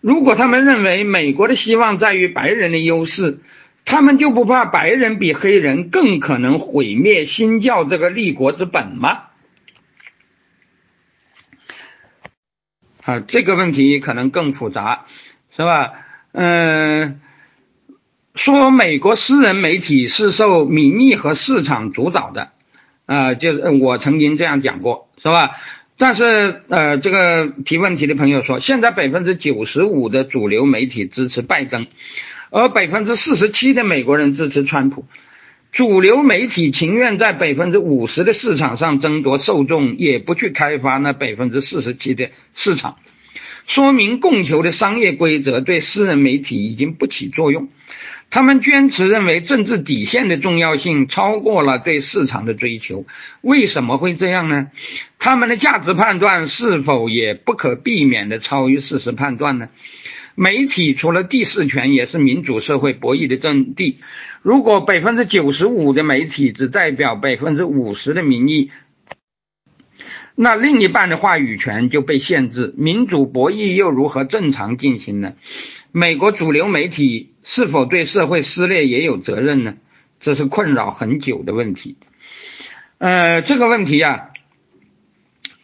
[0.00, 3.40] 如果他们认为美国的希望在于白人的优势，
[3.84, 9.24] 他们就不怕白人比黑人更可能毁灭新教这个立国之本吗？
[13.06, 15.04] 啊，这个问题可能更复杂，
[15.56, 15.92] 是吧？
[16.32, 17.20] 嗯，
[18.34, 22.50] 说美国私人媒体是受民意和市场主导的，
[23.06, 25.52] 啊，就是我曾经这样讲过，是吧？
[25.96, 31.86] 但是呃，这个提问题的朋友说，现在百分之九十五的主流媒体支持拜登，
[32.50, 35.06] 而百分之四十七的美国人支持川普。
[35.76, 42.96] 主流媒体情愿在百分之五十的市场上争夺受众，也不去开发那百分之四十七的市场，
[43.66, 47.68] 说明供求的商业规则对私人媒体已经不起作用。
[48.30, 53.04] 他们坚持认为政治底线的重要性超过了对市场的追求。
[53.42, 54.68] 为什么会这样呢？
[55.18, 59.68] 他们的价值判断是否也不可避免的超于事实判断呢？
[60.36, 63.98] 媒体除了第四权，也是民主社会博弈的阵地。
[64.42, 68.70] 如果百分之九十五的媒体只代表百分之五十的民意，
[70.34, 75.32] 那另一半的话语权就被限制，民主博弈又如何正常进行呢？
[75.90, 79.76] 美国主流媒体是否对社会撕裂也有责任呢？
[80.20, 81.96] 这是困扰很久的问题。
[82.98, 84.28] 呃，这个问题啊，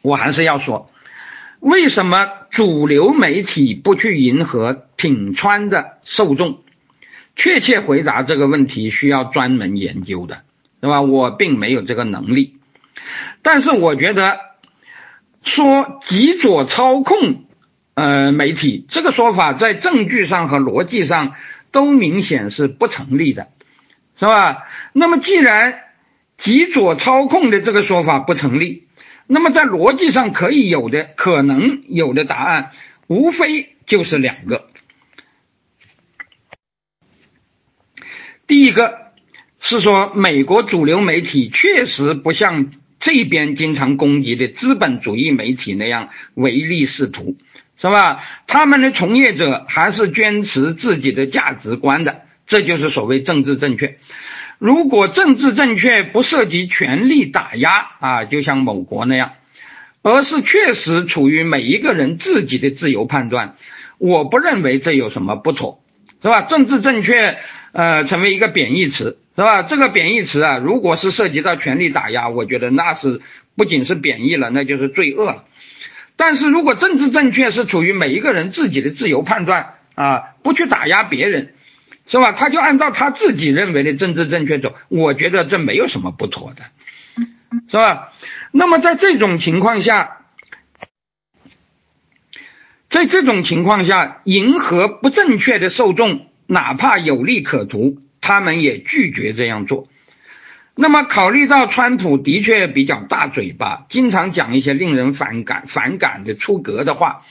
[0.01, 0.89] 我还是要说。
[1.63, 6.59] 为什么主流媒体不去迎合挺川的受众？
[7.37, 10.43] 确切回答这个问题需要专门研究的，
[10.81, 11.03] 对吧？
[11.03, 12.57] 我并没有这个能力。
[13.43, 14.41] 但是我觉得
[15.45, 17.45] 说极左操控
[17.95, 21.35] 呃媒体这个说法，在证据上和逻辑上
[21.71, 23.51] 都明显是不成立的，
[24.19, 24.65] 是吧？
[24.93, 25.79] 那么既然
[26.37, 28.89] 极左操控的这个说法不成立，
[29.33, 32.71] 那么在逻辑上可以有的可能有的答案，
[33.07, 34.69] 无非就是两个。
[38.47, 39.13] 第一个
[39.59, 47.39] 是说，美国主流媒体确实不像这边经常攻击的资本主义媒体那样唯利是图，
[47.79, 48.23] 是吧？
[48.47, 53.97] 他们的从业者还是坚持自己的价值观的，这就是所谓政治正确。
[54.63, 59.33] 如果政治正确不涉及权力打压啊，就像某国那样，
[60.03, 63.57] 而是确实处于每一个人自己的自由判断，
[63.99, 65.83] 我不认为这有什么不妥，
[66.23, 66.43] 是吧？
[66.43, 67.39] 政治正确
[67.73, 69.63] 呃成为一个贬义词，是吧？
[69.65, 73.21] 这个贬义词啊，如果是涉及到权力打压，我觉得那是
[73.57, 75.43] 不仅是贬义了，那就是罪恶了。
[76.15, 81.55] 但是如果政治正确是处于每一个人自己的自由判断啊，不去打压别人。
[82.13, 82.33] 是吧？
[82.33, 86.65] 他就按照他自己认为的政治正确走，我觉得这没有什么不妥的，
[87.71, 88.13] 是吧？
[88.51, 90.19] 那么在这种情况下，
[92.91, 99.89] 在这种情况下，迎合不正确的受众，哪怕有利可图，他们也拒绝这样做。
[100.75, 107.23] 那么考虑到川普的确比较大嘴巴，经常讲一些令人反感、反感的出格的话，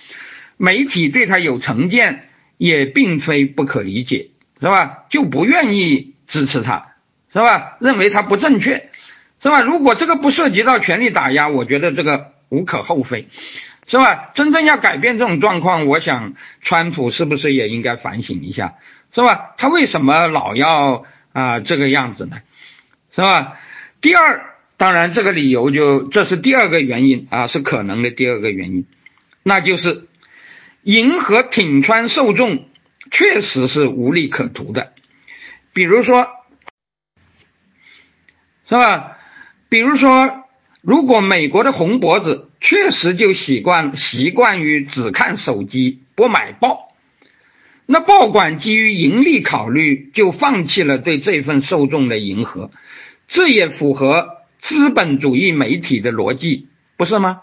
[0.58, 4.30] 媒体对他有成见，也并非不可理解。
[4.62, 5.06] 是吧？
[5.10, 6.94] 就不愿意支持他，
[7.34, 7.78] 是吧？
[7.80, 8.92] 认为他不正确，
[9.42, 9.62] 是吧？
[9.62, 13.28] 如果这个不涉及到权力打压，我觉得这个无可厚非，
[13.88, 14.30] 是吧？
[14.36, 18.76] 真正要改变这种状况，我想川普是不是也应该反省一下，
[19.16, 19.56] 是吧？
[19.58, 22.38] 他为什么老要啊这个样子呢？
[23.12, 23.58] 是吧？
[24.00, 28.86] 第二，当然这个理由就这是第二个原因啊，是可能的第二个原因，
[29.42, 30.08] 那就是
[30.84, 32.66] 迎合挺川受众
[33.12, 34.94] 确实是无利可图的，
[35.74, 36.28] 比如说，
[38.68, 39.18] 是吧？
[39.70, 40.46] 比如说，
[40.82, 46.94] 如果美国的红脖子确实就习惯习惯于只看手机不买报，
[47.86, 52.72] 那报馆基于盈利考虑就放弃了对这份受众的迎合。
[53.28, 57.42] 这也符合资本主义媒体的逻辑，不是吗？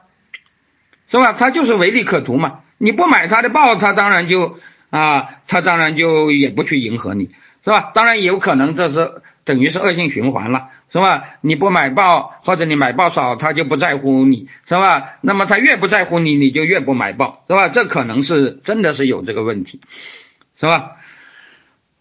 [1.11, 1.33] 是吧？
[1.35, 2.61] 他就是唯利可图嘛。
[2.79, 4.59] 你不买他的报，他当然就
[4.91, 7.31] 啊，他当然就也不去迎合你，
[7.65, 7.91] 是吧？
[7.95, 11.25] 当然有可能这是等于是恶性循环了，是吧？
[11.41, 15.19] 你不买报或者你买报少，他就不在乎你，是吧？
[15.21, 17.69] 那么他越不在乎你，你就越不买报，是吧？
[17.69, 19.81] 这可能是真的是有这个问题，
[20.59, 20.93] 是吧？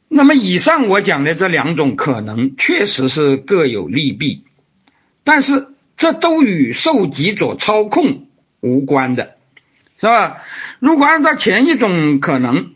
[0.09, 4.45] 那么以上我讲的这两种可能确实是各有利弊，
[5.25, 8.27] 但是这都与受己者操控
[8.61, 9.35] 无关的，
[9.99, 10.37] 是吧？
[10.79, 12.71] 如果按照前一种可能，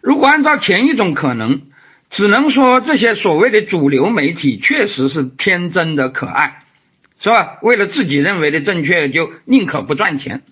[0.00, 1.62] 如果按照前一种可能，
[2.08, 6.64] 只能说这些所谓的主流媒体确实是天真的可爱，
[7.20, 7.58] 是吧？
[7.62, 10.42] 为了自己认为的正确，就宁可不赚钱，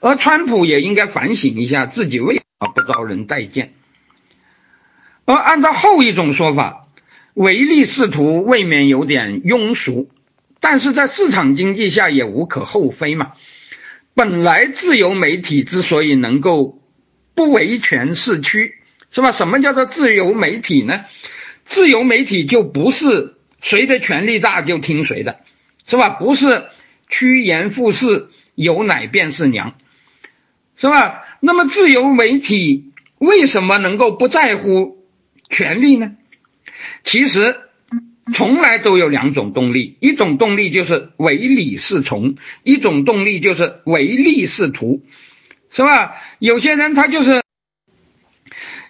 [0.00, 3.72] 而川普也应该反省一下自己为什么不招人待见。
[5.24, 6.86] 而按照后一种说法，
[7.34, 10.10] 唯利是图未免有点庸俗，
[10.58, 13.32] 但是在市场经济下也无可厚非嘛。
[14.14, 16.82] 本来自由媒体之所以能够
[17.34, 18.74] 不维权是趋，
[19.10, 19.32] 是吧？
[19.32, 21.04] 什么叫做自由媒体呢？
[21.64, 25.40] 自由媒体就不是谁的权力大就听谁的，
[25.86, 26.08] 是吧？
[26.08, 26.66] 不是
[27.08, 29.74] 趋炎附势，有奶便是娘，
[30.76, 31.24] 是吧？
[31.40, 34.98] 那么自由媒体为什么能够不在乎？
[35.50, 36.12] 权利呢？
[37.04, 37.56] 其实
[38.34, 45.02] 从来都有两种动力，一种动力就是唯理是从，一种动力就是唯利是图，
[45.70, 46.16] 是吧？
[46.38, 47.42] 有些人他就是，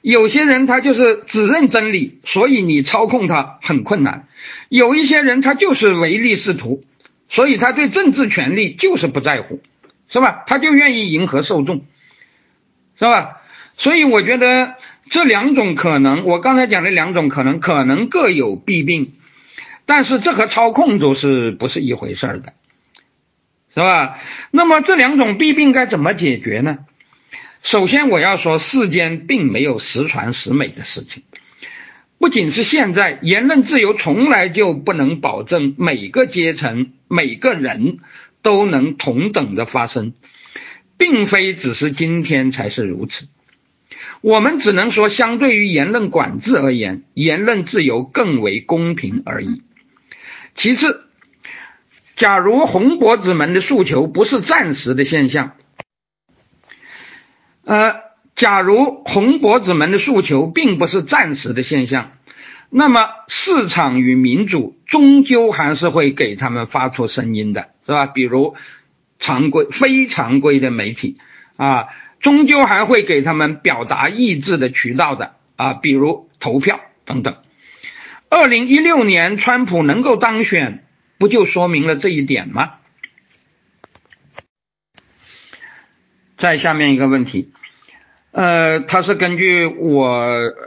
[0.01, 4.27] 有些人他就是只认真理，所以你操控他很困难；
[4.69, 6.85] 有一些人他就是唯利是图，
[7.29, 9.63] 所以他对政治权利就是不在乎，
[10.09, 10.45] 是吧？
[10.47, 11.85] 他就愿意迎合受众，
[12.99, 13.39] 是吧？
[13.77, 14.75] 所以我觉得。
[15.11, 19.15] 这两种可能，我刚才讲的两种可能，可能各有弊病，
[19.87, 22.53] 但是这和操控都是不是一回事儿的，
[23.75, 24.19] 是吧？
[24.51, 26.81] 那么这两种弊病该怎么解决呢？
[27.63, 31.23] 首先我要说，世间并没有十全十美的事情，
[32.19, 37.99] 不仅是现在，言论自由从来就不能保证每个阶层、每个人
[38.43, 40.15] 都能同等的发生，
[40.97, 43.29] 并非只是今天才是如此。
[44.21, 49.63] 我们只能说，相对于言论管制而言，言论自由更为公平而已。
[50.55, 51.05] 其次，
[52.17, 55.53] 假如红脖子们的诉求不是暂时的现象，
[57.69, 58.01] 呃，
[58.35, 62.13] 假如红脖子们的诉求并不是暂时的现象，
[62.71, 68.07] 那么市场与民主终究还是会给他们发出声音的，是吧？
[68.07, 68.55] 比如
[69.19, 71.19] 常规、非常规的媒体
[71.57, 71.89] 啊。
[72.21, 77.37] 终究还会给他们表达意志的渠道的啊，比如投票等等。
[78.31, 80.87] 二零一六年川普能够当选，
[81.19, 82.77] 不就说明了这一点吗？
[86.37, 87.53] 再下面一个问题，
[88.31, 90.07] 呃，他是根据我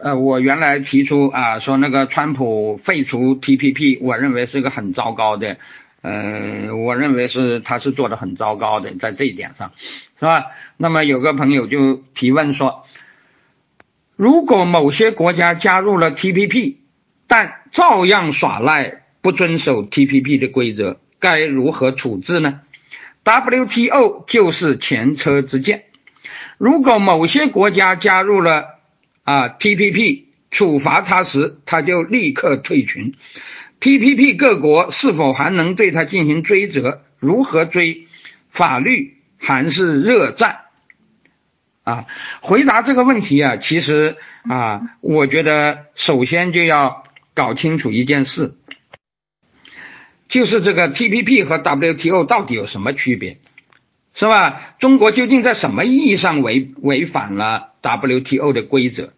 [0.03, 5.57] 呃我原来提出啊，说那个川普废除 TPP，我认为是一个很糟糕的。
[6.03, 10.47] 嗯，我认为是他是做的很糟糕的，在这一点上，是吧？
[10.75, 12.87] 那么有个朋友就提问说，
[14.15, 16.77] 如果某些国家加入了 TPP，
[17.27, 22.61] 但照样耍赖，不遵守 TPP 的规则，该如何处置呢
[23.23, 25.83] ？WTO 就是前车之鉴，
[26.61, 28.77] 如果某些国家加入了
[29.23, 33.15] 啊 TPP，处罚他时，他就立刻退群。
[33.79, 34.35] T.P.P.
[34.35, 37.01] 各国是否还能对他进行追责？
[37.17, 38.05] 如何追？
[38.51, 40.59] 法律还是热战？
[41.81, 42.05] 啊，
[42.41, 48.53] 回答这个问题啊，其实啊，我觉得首先就要搞清楚一件事，
[50.27, 51.43] 就是这个 T.P.P.
[51.43, 52.25] 和 W.T.O.
[52.25, 53.39] 到底有什么区别，
[54.21, 54.75] 是吧？
[54.77, 58.53] 中国究竟在什么意义上违违反了 W.T.O.
[58.53, 59.13] 的规则，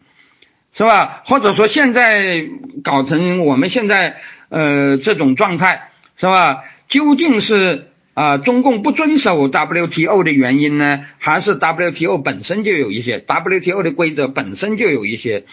[0.74, 1.24] 是吧？
[1.26, 2.47] 或者说现在
[2.86, 4.16] 搞成我们现在？
[4.47, 6.64] 呃，这种状态是吧？
[6.88, 15.43] 究竟是啊，中共不遵守 WTO 的原因呢，还是 WTO 本身就有一些 WTO 的规则本身就有一些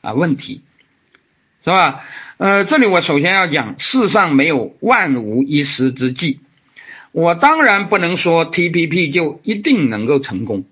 [0.00, 0.62] 啊问题，
[1.64, 2.02] 是吧？
[2.38, 6.40] 呃，这里我首先要讲，世上没有万无一失之计。
[7.16, 10.66] 我当然不能说 TPP 就一定能够成功，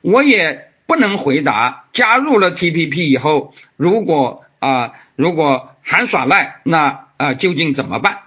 [0.00, 8.18] 我也不能回答加入了 TPP 以后，如果啊如果还耍赖，那啊究竟怎么办？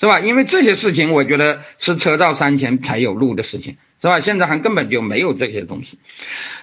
[0.00, 0.20] 是吧？
[0.20, 4.20] 因为这些事情，我觉得是车到山前才有路的事情，是吧？
[4.20, 5.98] 现在还根本就没有这些东西。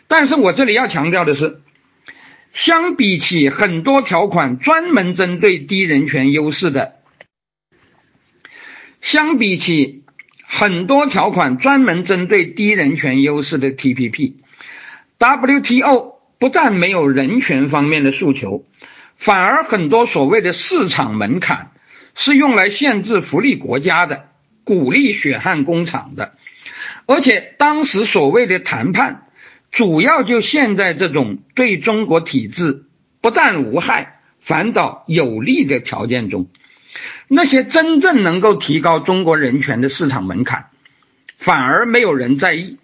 [0.07, 1.61] 但是我这里要强调的是，
[2.51, 6.95] 相比起很多条款专门针对低人权优势的，
[9.01, 10.00] 相比起
[10.53, 18.65] 很多条款专门针对低人权优势的 TPP，WTO 不但没有人权方面的诉求，
[19.15, 21.71] 反而很多所谓的市场门槛。
[22.13, 24.27] 是用来限制福利国家的，
[24.65, 26.33] 鼓励血汗工厂的，
[27.05, 29.27] 而且当时所谓的谈判，
[29.71, 32.83] 主要就陷在这种对中国体制
[33.21, 36.49] 不但无害，反倒有利的条件中。
[37.33, 40.65] 那些真正能够提高中国人权的市场门槛，
[41.37, 42.77] 反而没有人在意，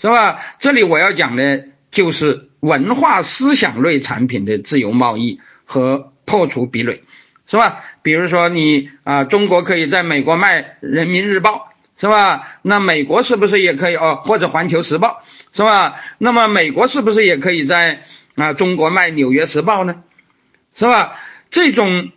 [0.00, 0.40] 是吧？
[0.58, 7.04] 这里我要讲的就是文化思想类产品的自由贸易和破除壁垒。
[7.48, 7.84] 是吧？
[8.02, 11.70] 比如说你啊，中国可以在美国卖《人民日报》，
[12.00, 12.58] 是吧？
[12.62, 14.20] 那美国是不是也可以哦？
[14.24, 15.22] 或者《环球时报》，
[15.56, 15.94] 是吧？
[16.18, 18.02] 那么美国是不是也可以在
[18.34, 20.02] 啊中国卖《纽约时报》呢？
[20.74, 21.20] 是吧？
[21.48, 22.10] 这种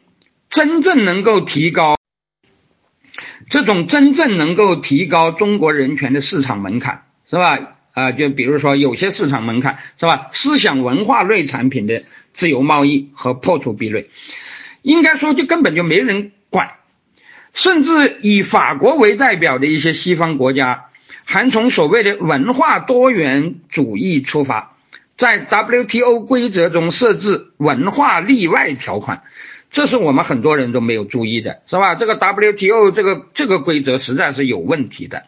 [0.49, 1.95] 真正能够提高，
[3.49, 7.75] 这种真正能够提高中国人权的市场门槛，是吧？
[7.93, 10.27] 啊，就比如说有些市场门槛，是吧？
[10.31, 14.09] 思想文化类产品的自由贸易和破除壁垒。
[14.81, 16.71] 应该说，就根本就没人管，
[17.53, 20.85] 甚至以法国为代表的一些西方国家，
[21.25, 24.77] 还从所谓的文化多元主义出发，
[25.17, 29.23] 在 WTO 规则中设置文化例外条款，
[29.69, 31.95] 这是我们很多人都没有注意的，是吧？
[31.95, 35.25] 这个 WTO 这个这个规则实在是有问题的，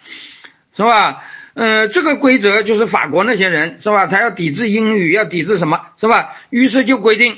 [0.75, 1.23] 是吧？
[1.53, 4.07] 嗯，这个规则就是法国那些人，是吧？
[4.07, 6.37] 他要抵制英语，要抵制什么，是吧？
[6.49, 7.37] 于是就规定。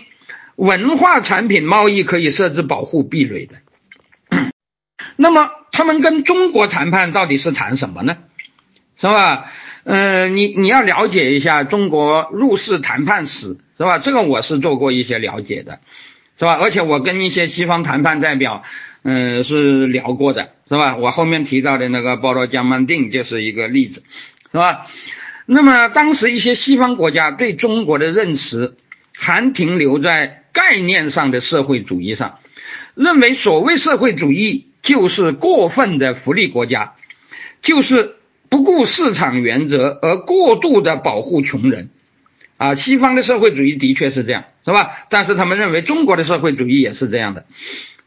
[0.55, 3.55] 文化产品贸易可以设置保护壁垒的，
[5.17, 8.17] 那么他们跟中国谈判到底是谈什么呢？
[8.95, 9.51] 是吧？
[9.83, 13.97] 嗯，你你要了解一下中国入世谈判史，是吧？
[13.97, 15.79] 这个我是做过一些了解的，
[16.37, 16.53] 是吧？
[16.53, 18.63] 而且我跟一些西方谈判代表，
[19.03, 20.97] 嗯，是聊过的，是吧？
[20.97, 24.03] 我后面提到的那个波罗江曼定就是一个例子，
[24.51, 24.85] 是吧？
[25.45, 28.75] 那么当时一些西方国家对中国的认识
[29.17, 30.39] 还停留在。
[30.53, 32.37] 概念上的社会主义上，
[32.93, 36.93] 认为所谓社会主义就是过分的福利国家，
[37.63, 38.17] 就是
[38.49, 41.89] 不顾市场原则而过度的保护穷人，
[42.57, 45.05] 啊，西方的社会主义的确是这样，是吧？
[45.09, 47.45] 但是他们认为中国的社会主义也是这样的，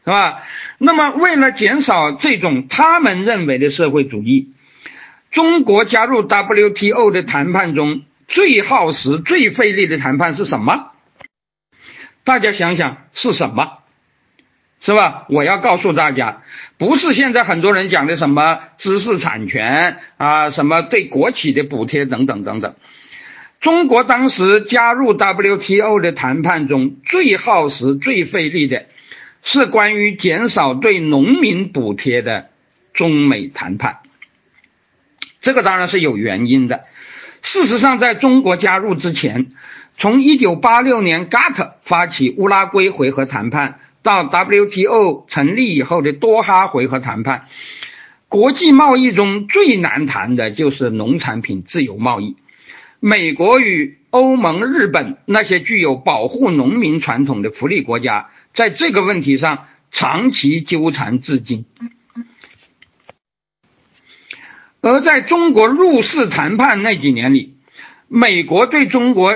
[0.05, 0.43] 是吧？
[0.77, 4.53] 那么为了减少这种他们认为的社会主义，
[5.31, 10.91] 中国加入 WTO 的谈判中最耗时、最费力的谈判是什么？
[12.23, 13.79] 大家想想是什么，
[14.81, 15.25] 是吧？
[15.29, 16.41] 我要告诉大家，
[16.77, 22.75] 不是现在很多人讲的什么知识产权啊，什么对国企的补贴等等等等。
[23.59, 28.85] 中国当时加入 WTO 的谈判中最耗时、最费力的，
[29.41, 32.49] 是关于减少对农民补贴的
[32.93, 33.99] 中美谈判。
[35.41, 36.83] 这个当然是有原因的。
[37.41, 39.51] 事实上，在中国加入之前。
[39.99, 47.45] 从一九八六年 GATT 发起乌拉圭回合谈判，到 WTO 成立以后的多哈回合谈判，
[48.29, 52.35] 国际贸易中最难谈的就是农产品自由贸易。
[52.99, 61.65] 美国与欧盟、日本那些具有保护农民传统的福利国家，在这个问题上长期纠缠至今。
[64.81, 67.55] 而在中国入世谈判那几年里，
[68.07, 69.31] 美国对中国。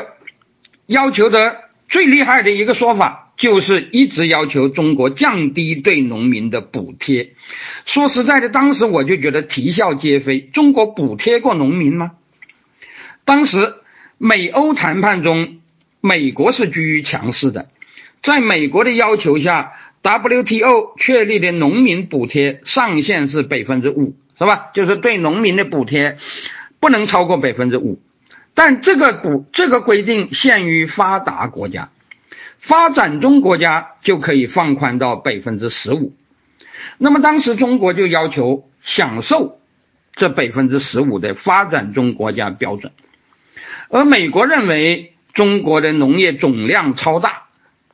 [0.87, 7.33] 要求的最厉害的一个说法，就是一直要求中国降低对农民的补贴。
[7.85, 10.41] 说实在的，当时我就觉得啼笑皆非。
[10.41, 12.11] 中国补贴过农民吗？
[13.25, 13.75] 当时
[14.17, 15.59] 美欧谈判中，
[15.99, 17.69] 美国是居于强势的。
[18.21, 24.69] 在美国的要求下，WTO 确立的农民补贴上限是百分之五，是吧？
[24.73, 26.17] 就是对农民的补贴
[26.79, 27.99] 不能超过百分之五。
[28.53, 31.89] 但这个补这个规定限于发达国家，
[32.59, 36.13] 发展中国家就可以放宽到百分之十五。
[36.97, 39.59] 那么当时中国就要求享受
[40.13, 42.91] 这百分之十五的发展中国家标准，
[43.89, 47.47] 而美国认为中国的农业总量超大，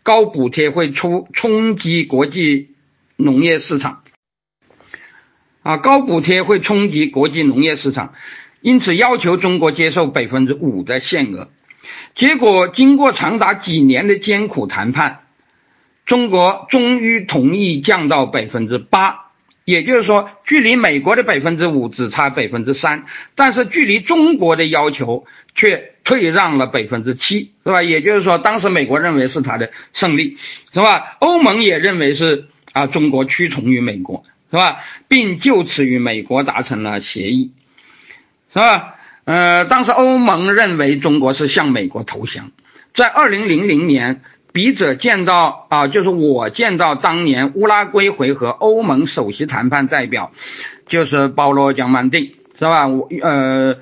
[0.04, 2.76] 高补贴会出冲击国际
[3.16, 4.04] 农业市场，
[5.62, 8.14] 啊，高补贴会冲击国际农业市场，
[8.62, 11.50] 因此要求中国接受百分之五的限额。
[12.16, 15.22] 结果经过长达几年的艰苦谈判，
[16.06, 19.27] 中国终于同意降到百分之八。
[19.68, 23.04] 也就是说，距离美国的百分之五只差百分之三，
[23.36, 27.84] 但是距离中国的要求却退让了百分之七，是吧？
[27.84, 30.38] 也就是说，当时美国认为是他的胜利，
[30.74, 31.18] 是吧？
[31.20, 34.80] 欧盟也认为是啊，中国屈从于美国，是吧？
[35.10, 37.52] 并就此与美国达成了协议，
[38.54, 38.96] 是吧？
[39.26, 42.52] 呃，当时欧盟认为中国是向美国投降，
[42.94, 44.22] 在二零零零年。
[44.54, 50.32] 笔者见到啊，就是我见到当年乌拉圭回合欧盟首席谈判代表，
[50.88, 52.88] 就是保罗·江曼定，是吧？
[52.88, 53.76] 我呃，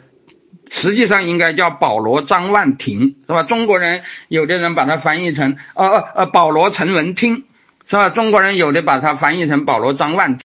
[0.69, 3.43] 实际上应该叫保罗·张万庭，是吧？
[3.43, 7.45] 中国人有的人把它翻译成呃呃呃保罗·陈文听，
[7.87, 8.09] 是吧？
[8.09, 10.37] 中国人有的把它翻译成保罗·张万。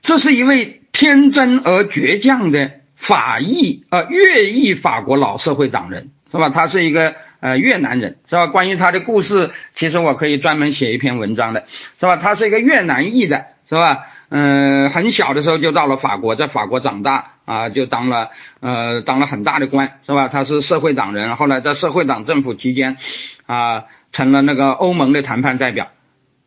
[0.00, 6.48] 这是一位天真而倔强的法裔呃越裔法国老社会党人，是吧？
[6.48, 7.14] 他是一个。
[7.44, 8.46] 呃，越南人是吧？
[8.46, 11.66] 关于他的故事，其实我可以专门写一篇文章的，
[12.00, 12.16] 是吧？
[12.16, 14.06] 他是一个越南裔的，是吧？
[14.30, 18.30] 嗯，很小的时候就到了法国，在法国长大啊，就当了
[18.60, 20.28] 呃当了很大的官，是吧？
[20.28, 22.96] 他是社会党人，后来在社会党政府期间
[23.44, 25.90] 啊，成了那个欧盟的谈判代表，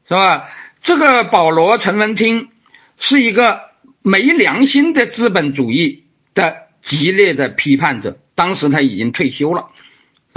[0.08, 0.50] 是吧？
[0.82, 2.50] 这个保罗·陈文听
[2.98, 3.62] 是一个
[4.02, 9.68] 没良心的资本主义的激烈的批判者，当时他已经退休了。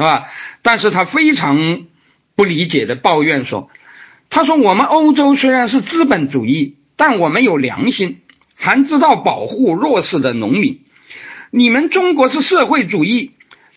[0.00, 0.28] 是吧？
[0.62, 1.84] 但是他非常
[2.34, 3.68] 不理解的抱怨说
[4.30, 8.22] ：“他说我们欧洲虽然是资本主义，但我们有良心，
[8.54, 10.80] 还知道保护弱势的农民。
[11.50, 13.32] 你们中国是社会主义，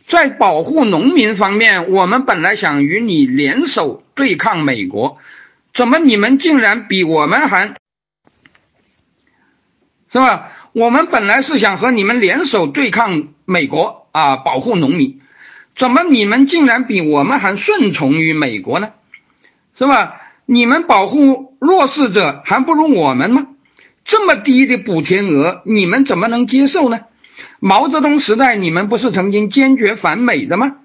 [0.05, 5.17] 在保护农民方面，我们本来想与你联手对抗美国，
[5.74, 7.74] 怎么你们竟然比我们还，
[10.09, 10.53] 是吧？
[10.71, 15.19] 我们本来是想和你们联手对抗美国啊，保护农民。”
[15.76, 18.91] 怎么你们竟然比我们还顺从于美国呢？
[19.78, 20.21] 是吧？
[20.45, 23.47] 你们保护弱势者还不如我们吗？
[24.03, 26.99] 这么低的补贴额，你们怎么能接受呢？
[27.59, 30.76] 毛泽东时代你们不是曾经坚决反美的吗？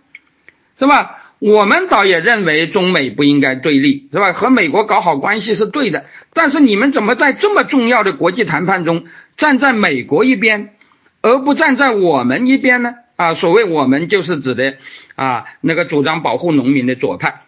[0.78, 1.16] 是吧？
[1.41, 4.32] 我们倒也认为中美不应该对立，是吧？
[4.32, 9.05] 和美国搞好关系是对的，但是你们怎么在这么重要的国际谈判中
[9.36, 10.74] 站在美国一边，
[11.20, 12.95] 而不站在我们一边呢？
[13.19, 14.77] 啊，所谓我们就是指的
[15.16, 17.43] 啊，那个主张保护农民的左派，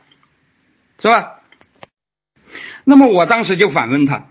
[1.01, 1.43] 是吧？
[2.83, 4.31] 那么我当时就反问他，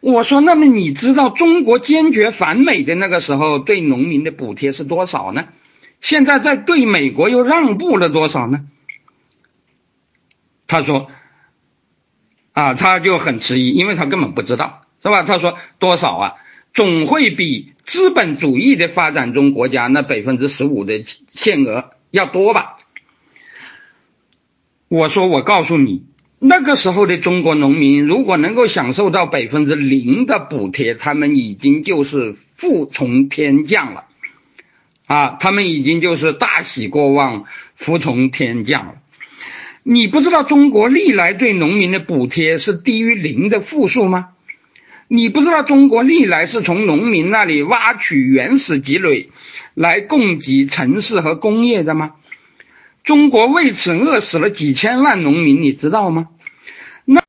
[0.00, 5.48] 我说：那么你知道中国坚决反美的那个时候对农民的补贴是多少呢？
[6.00, 8.64] 现在在对美国又让步了多少呢？
[10.66, 11.10] 他说：
[12.54, 15.24] 啊，他就很迟疑，因为他根本不知道，是吧？
[15.24, 16.34] 他说多少啊？
[16.72, 21.02] 总会比资本主义的发展中国家那百分之十五的
[21.32, 22.76] 限额要多吧？
[24.88, 26.04] 我说，我告诉你，
[26.38, 34.06] 那个时候的中国农民如果能够享受到百分之零的补贴，他们已经就是富从天降了
[35.06, 35.36] 啊！
[35.38, 37.44] 他们已经就是大喜过望，
[37.76, 38.94] 福从天降了。
[39.82, 44.30] 你不知道中国历来对农民的补贴是低于零的负数吗？
[45.12, 49.30] 你不知道中国历来是从农民那里挖取原始积累
[49.74, 52.12] 来供给城市和工业的吗？
[53.02, 56.28] 中国为此饿死了几千万农民，你知道吗？
[57.04, 57.24] 那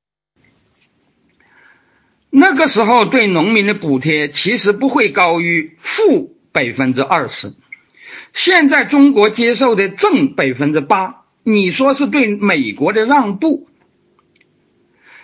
[2.30, 7.56] 那个时候对农民的补贴其实不会高于负百分之二十，
[8.32, 13.71] 现在中国接受的正百分之八，你说是对美国的让步？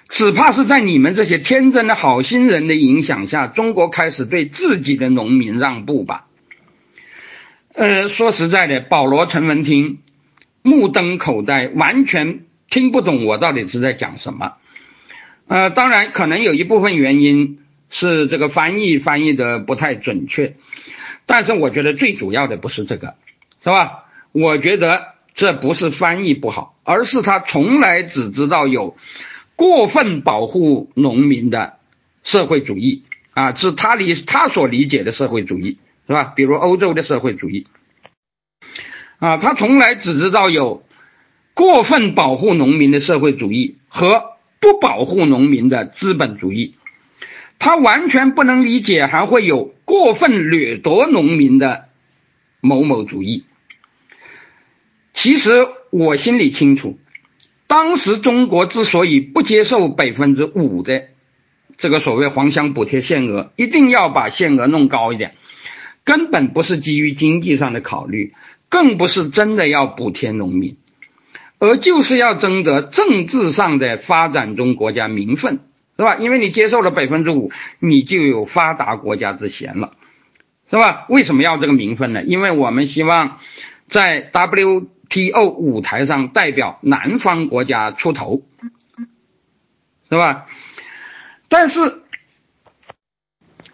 [0.10, 6.28] 只怕是在你们这些天真的好心人的影响下，中国开始对自己的农民让步吧。
[7.74, 10.00] 呃，说实在的，保罗·陈文听
[10.62, 14.54] 目瞪口呆，完全听不懂我到底是在讲什么。
[15.48, 20.56] 呃，当然，可能有一部分原因是这个翻译翻译的不太准确，
[21.26, 23.16] 但是我觉得最主要的不是这个，
[23.64, 24.06] 是吧？
[24.32, 28.98] 我觉得这不是翻译不好，而是他从来只知道有。
[29.58, 31.80] 过分保护农民的
[32.24, 36.24] 社会主义啊，是他理他所理解的社会主义，是吧？
[36.36, 37.68] 比如欧洲的社会主义
[39.18, 40.84] 啊，他从来只知道有
[41.56, 46.76] 过分保护农民的社会主义和不保护农民的资本主义，
[47.58, 51.90] 他完全不能理解还会有过分掠夺农民的
[52.62, 53.46] 某某主义。
[55.14, 57.00] 其实我心里清楚，
[57.68, 61.08] 当时中国之所以不接受百分之五的
[61.78, 65.36] 这个所谓黄箱补贴限额，一定要把限额弄高一点，
[66.06, 68.34] 根本不是基于经济上的考虑，
[68.70, 70.78] 更不是真的要补贴农民，
[71.60, 75.60] 而就是要争得政治上的发展中国家名分，
[75.98, 76.16] 是吧？
[76.16, 79.92] 因为你接受了百分之五，你就有发达国家之嫌了，
[80.70, 81.06] 是吧？
[81.10, 82.24] 为什么要这个名分呢？
[82.24, 83.40] 因为我们希望
[83.88, 84.88] 在 W。
[85.10, 85.50] T.O.
[85.50, 88.44] 舞台上代表南方国家出头，
[90.10, 90.46] 是吧？
[91.50, 92.02] 但是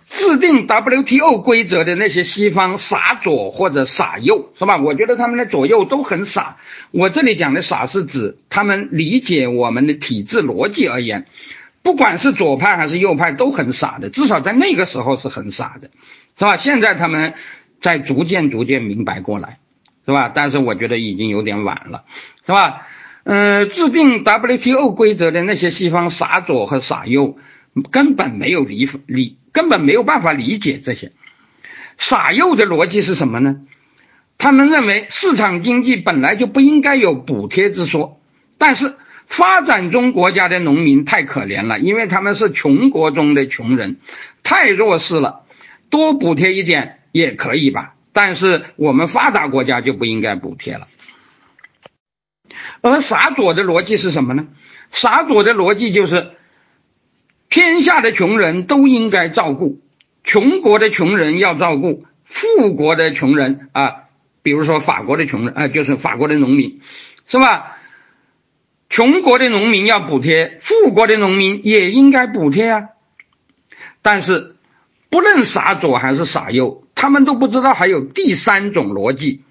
[0.09, 1.39] 制定 W.T.O.
[1.39, 4.77] 规则的那些西方傻左或者傻右，是吧？
[4.77, 6.57] 我觉得他们的左右都很傻。
[6.91, 11.25] 我这里讲的傻是指他们理解我们的体制逻辑而言，
[11.81, 15.89] 不管是左派还是右派都很傻的，至少在那个时候是很傻的，
[16.37, 16.57] 是吧？
[16.57, 17.33] 现在他们
[17.81, 19.57] 在逐渐逐渐明白过来。
[20.05, 20.29] 是吧？
[20.33, 22.03] 但是我觉得已经有点晚了，
[22.45, 22.87] 是吧？
[23.23, 27.37] 嗯，制定 WTO 规则的那些西方傻左和傻右，
[27.89, 31.13] 根本没有理理，根本没有办法理解这些
[31.97, 33.61] 傻右的逻辑是什么呢？
[34.37, 38.19] 他们认为市场经济本来就不应该有补贴之说，
[38.57, 38.95] 但是
[39.25, 43.97] 发展中国家的农民太可怜了，因为他们是穷国中的穷人，
[44.43, 45.43] 太弱势了，
[45.89, 47.93] 多补贴一点也可以吧。
[48.13, 50.87] 但是我们发达国家就不应该补贴了，
[52.81, 54.47] 而傻左的逻辑是什么呢？
[54.91, 56.33] 傻左的逻辑就是，
[57.49, 59.81] 天下的穷人都应该照顾，
[60.23, 64.03] 穷国的穷人要照顾，富国的穷人啊，
[64.43, 66.81] 比如说法国的穷人啊，就是法国的农民，
[67.27, 67.77] 是吧？
[68.89, 72.89] 穷国的农民要补贴，富国的农民也应该补贴啊。
[74.03, 74.55] 但是
[75.09, 76.82] 不论傻左还是傻右。
[77.03, 79.41] 他们都不知道还有第三种逻辑，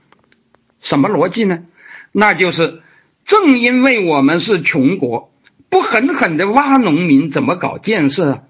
[0.80, 1.64] 什么逻辑呢？
[2.10, 2.80] 那就是
[3.26, 5.30] 正因为我们是穷国，
[5.68, 8.42] 不狠狠的挖农民，怎么搞建设啊？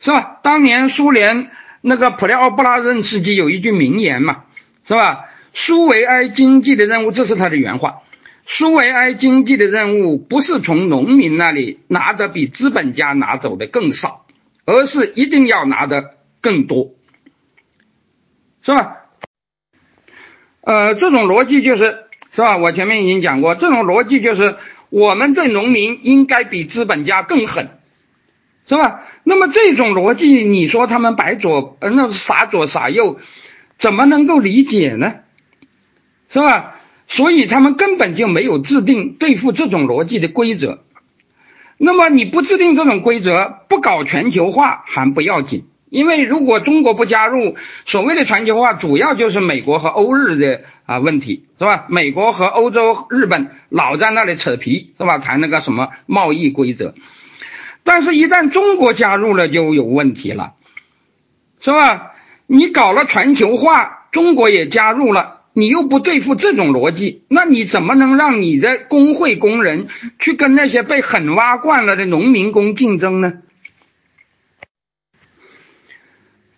[0.00, 0.40] 是吧？
[0.42, 4.42] 当年苏联那个普列奥布拉任斯基有一句名言嘛，
[4.88, 5.26] 是吧？
[5.52, 8.00] 苏维埃经济的任务，这是他的原话。
[8.44, 14.26] 苏维埃经济的任务不是从农民那里拿的比资本家拿走的更少，
[14.64, 16.90] 而是一定要拿的更多。
[18.64, 18.96] 是吧？
[20.62, 22.56] 呃，这种逻辑就是是吧？
[22.56, 24.56] 我前面已经讲过，这种逻辑就是
[24.88, 27.68] 我们对农民应该比资本家更狠，
[28.66, 29.02] 是吧？
[29.22, 33.18] 那么这种逻辑，你说他们白左呃，那傻左傻右，
[33.76, 35.16] 怎么能够理解呢？
[36.30, 36.76] 是吧？
[37.06, 40.82] 所以他们根本就没有制定对付这种逻辑的规则。
[41.76, 45.66] 那么你不制定这种规则，不搞全球化还不要紧。
[45.94, 47.54] 因为如果中国不加入
[47.86, 51.86] 所谓的全球化，主要就是美国和欧日的啊问题，是吧？
[51.88, 55.18] 美国和欧洲、日本老在那里扯皮，是吧？
[55.18, 56.94] 谈那个什么贸易规则，
[57.84, 60.54] 但是，一旦中国加入了，就有问题了，
[61.60, 62.10] 是吧？
[62.48, 69.86] 你搞了全球化，中国也加入了，你又不对付这种逻辑，那你怎么能让你的工会工人
[70.18, 73.34] 去跟那些被狠挖惯了的农民工竞争呢？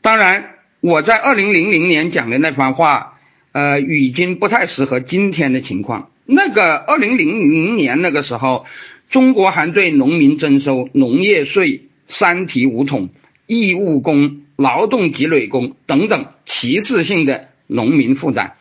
[0.07, 3.19] 当然，我在二零零零年讲的那番话，
[3.51, 6.13] 呃，已经不太适合今天的情况。
[6.27, 8.67] 那个二零零零年那个时候，
[9.09, 13.09] 中国还对农民征收农业税、三提五统、
[13.49, 18.55] 义务工、劳动积累工等等歧视性的农民负担。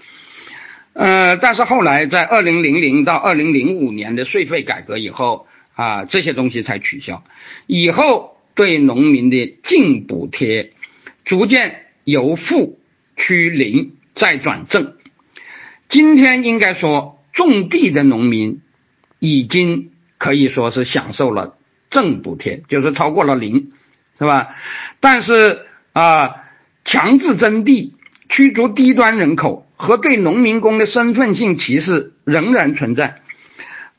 [0.93, 7.23] 呃，但是后来在二零零零到二零零五年的税费改革以后，啊，这些东西才取消。
[7.67, 10.71] 以后对农民的净补贴。
[11.25, 12.79] 逐渐由负
[13.17, 14.93] 趋零，再转正。
[15.89, 18.61] 今天应该说，种地的农民
[19.17, 21.57] 已经可以说是享受了
[21.89, 23.71] 正补贴，就是超过了零，
[24.19, 24.55] 是吧？
[24.99, 26.43] 但是啊，
[26.83, 27.95] 强制征地、
[28.29, 33.21] 驱逐低端人口和对农民工的身份性歧视仍然存在。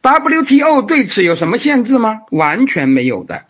[0.02, 2.20] WTO 对此有什么限制吗？
[2.30, 3.46] 完全没有的。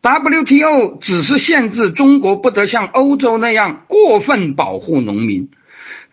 [0.00, 5.50] WTO 只是限制中国不得像欧洲那样过分保护农民，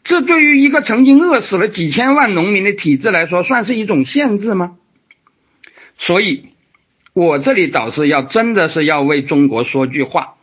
[0.04, 4.78] 这对于一个曾经饿死了几千万农民的体制来说，算是一种限制吗？
[5.98, 6.50] 所以，
[7.14, 10.36] 我这里倒是要真的是要为中国说句话，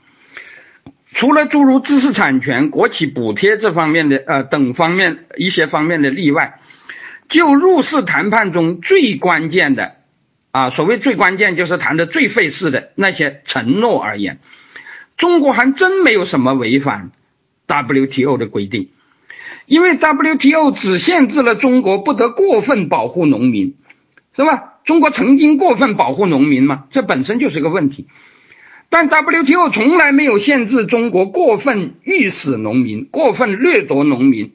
[1.10, 6.60] 除了诸如知识产权、国企补贴这方面的呃等方面一些方面的例外，
[7.28, 9.96] 就入世谈判中最关键的。
[10.52, 14.38] 啊，所谓最关键就是谈的最费事的那些承诺而言，
[15.16, 17.10] 中国还真没有什么违反
[17.66, 18.90] WTO 的规定，
[19.66, 23.76] 因为 WTO 只限制了中国不得过分保护农民，
[24.36, 24.74] 是吧？
[24.84, 26.84] 中国曾经过分保护农民吗？
[26.90, 28.08] 这本身就是个问题。
[28.90, 34.52] 但 WTO 从来没有限制中国过分御使农民、过分掠夺农民，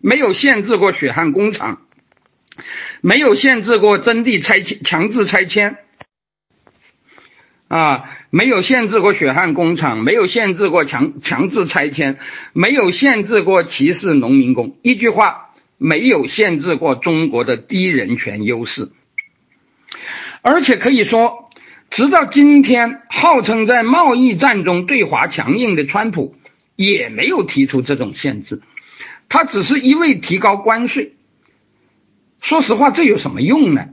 [0.00, 1.82] 没有限制过血汗工厂，
[3.00, 5.78] 没有限制过征地拆迁、强制拆迁，
[7.68, 12.18] 啊，没有限制过血汗工厂，没有限制过强强制拆迁，
[12.52, 14.76] 没有限制过歧视农民工。
[14.82, 18.90] 一句话，没有限制过中国的低人权优势，
[20.42, 21.46] 而且可以说。
[21.92, 26.36] 直到今天，号称在贸易战中对华强硬的川普，
[26.76, 28.62] 也没有提出这种限制，
[29.28, 31.14] 他只是一味提高关税。
[32.40, 33.86] 说实话，这有什么用呢？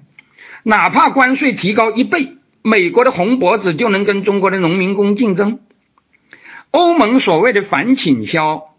[0.63, 5.59] 哪怕关税提高一倍，美国的红脖子就能跟中国的农民工竞争？
[6.71, 8.75] 欧盟所谓的反倾销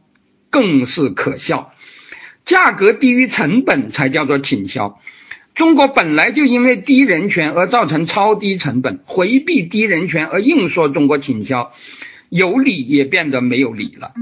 [0.51, 1.73] 更是可笑，
[2.45, 5.01] 价格低于成本才叫做倾销。
[5.55, 11.73] 中国本来就因为低人权而造成超低成本，回避低人权而硬说中国倾销，
[12.29, 14.13] 有理也变得没有理了。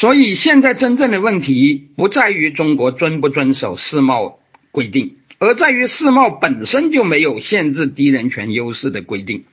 [0.00, 4.38] 所以现在真正的问题不在于中国遵不遵守世贸
[4.70, 9.44] 规定，而在于世贸本身就没有限制低人权优势的规定。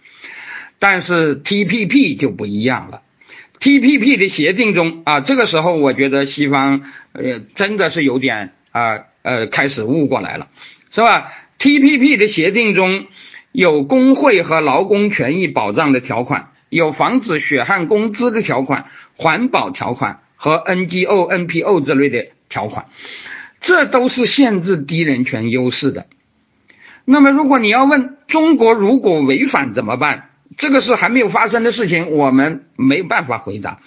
[0.80, 3.02] 但是 TPP 就不一样了。
[3.60, 10.48] TPP 的协定中啊，这个时候我觉得西方呃真的是有点啊呃开始悟过来了，
[10.91, 11.30] 是吧
[11.60, 13.08] ？TPP 的协定中
[13.52, 18.86] 有工会和劳工权益保障的条款，有防止血汗工资的条款、
[19.18, 22.85] 环保条款和 NGO、NPO 之类的条款，
[23.59, 26.05] 这都是限制低人权优势的。
[27.03, 30.29] 那么如果你要问中国如果违反怎么办？
[30.55, 33.81] 这个是还没有发生的事情，我们没有办法回答。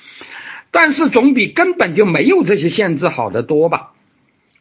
[0.70, 3.92] 但是总比根本就没有这些限制好得多吧？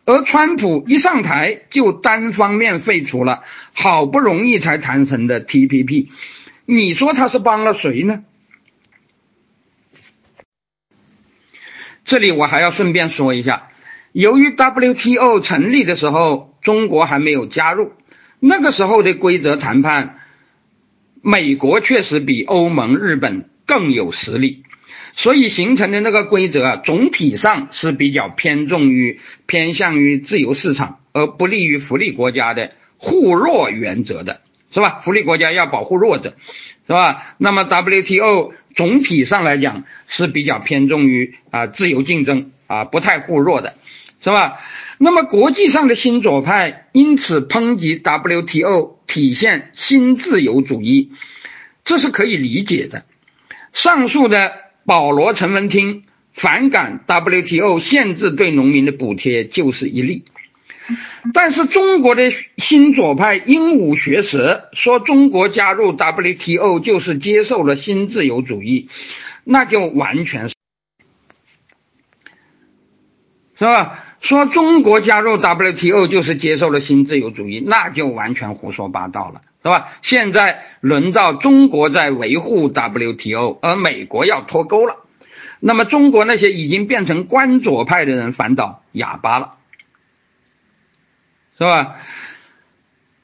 [0.06, 6.08] 而川普一上台就单方面废除了好不容易才谈成的 TPP，
[6.66, 8.24] 你说他是帮了谁呢？
[12.10, 13.68] 这里我还要顺便说一下，
[14.14, 17.92] 由于 WTO 成立的时候中国还没有加入，
[18.40, 20.16] 那个时候的规则谈判。
[21.22, 24.64] 美国确实比欧盟、日本更有实力，
[25.14, 34.42] 所以形成的那个规则啊，总体上是比较偏重于偏向于自由市场，而不利于福利国家的互弱原则的，
[34.74, 34.98] 是吧？
[35.02, 36.34] 福利国家要保护弱者，
[36.88, 37.36] 是吧？
[37.38, 43.76] 那么 WTO 总体上来讲是比较偏重于啊自由竞争啊，不太互弱的，
[44.24, 44.62] 是吧？
[44.98, 48.98] 那么国际上的新左派因此抨击 WTO。
[49.10, 51.12] 体现新自由主义，
[51.84, 53.06] 这是可以理解的。
[53.74, 54.54] 上述的
[54.86, 60.26] 保罗·陈文厅反感 WTO 限制对农民的补贴就是一例。
[61.34, 68.90] 但是中国的新左派鹦鹉学舌说中国加入 WTO 就是接受了新自由主义，
[69.44, 70.56] 那就完全是，
[73.58, 74.06] 是吧？
[74.22, 79.94] 说中国加入 WTO 就是接受了新自由主义，那就完全胡说八道了，是吧？
[80.02, 84.98] 现在轮到中国在维护 WTO，而美国要脱钩了，
[85.62, 89.54] 那么中国那些已经变成官左派的人反倒哑巴了，
[91.60, 91.98] 是吧？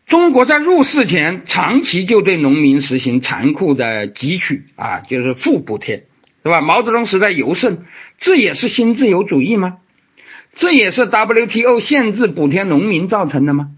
[0.05, 6.05] 中国在入世前长期就对农民实行残酷的汲取啊，就是负补贴，
[6.43, 6.61] 是吧？
[6.61, 7.85] 毛泽东时代尤甚，
[8.17, 9.77] 这也是新自由主义吗？
[10.53, 13.71] 这也是 WTO 限制补贴农民造成的吗？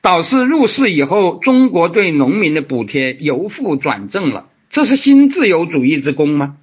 [0.00, 6.56] 导致入世以后，中国对农民的补贴由负转正了，这是新自由主义之功吗？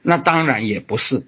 [0.00, 1.26] 那当然也不是，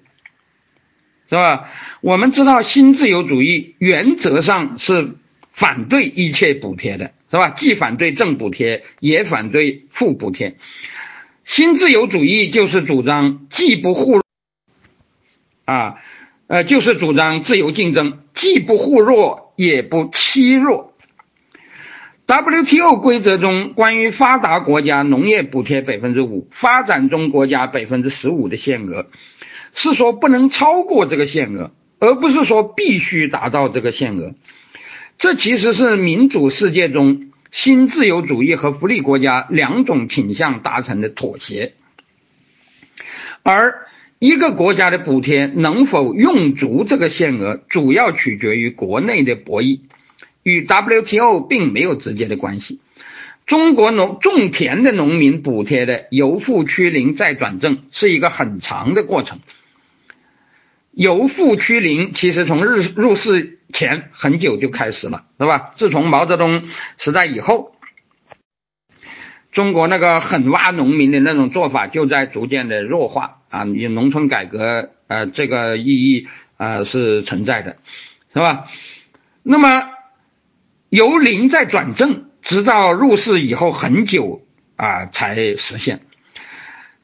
[1.29, 1.69] 是吧？
[2.01, 5.15] 我们知道新自由主义原则上是
[5.51, 7.49] 反对一切补贴的，是吧？
[7.49, 10.57] 既反对正补贴，也反对负补贴。
[11.45, 14.19] 新自由主义就是主张既不互
[15.65, 15.95] 啊。
[16.47, 20.95] 呃，就是主张自由竞争，既不互弱也不欺弱。
[22.25, 29.07] WTO 规则中关于发达国家农业补贴百分之五，发展中国家百分之十五的限额，
[29.73, 34.33] 是说不能超过这个限额，而不是说必须达到这个限额。
[35.17, 41.73] 这其实是民主世界中新自由主义和福利国家两种倾向达成的妥协，
[43.43, 43.85] 而。
[44.21, 49.79] 一个国家的补贴能否用足这个限额，主要取决于国内的博弈，
[50.43, 52.81] 与 WTO 并没有直接的关系。
[53.45, 59.39] 中国农种田的农民补贴的由富趋零再转正是一个很长的过程。
[60.91, 65.71] 由富趋零其实从日入世前很久就开始了，是吧？
[65.75, 66.63] 自从毛泽东
[66.97, 67.75] 时代以后，
[69.51, 73.63] 中国那个狠挖农民的那种做法就在逐渐的弱化啊。
[73.63, 76.27] 你农村改革呃这个意义
[76.57, 77.77] 啊是存在的，
[78.33, 78.65] 是吧？
[79.43, 79.89] 那么
[80.89, 82.25] 由零再转正。
[82.41, 86.05] 直到入世以后很久啊才实现，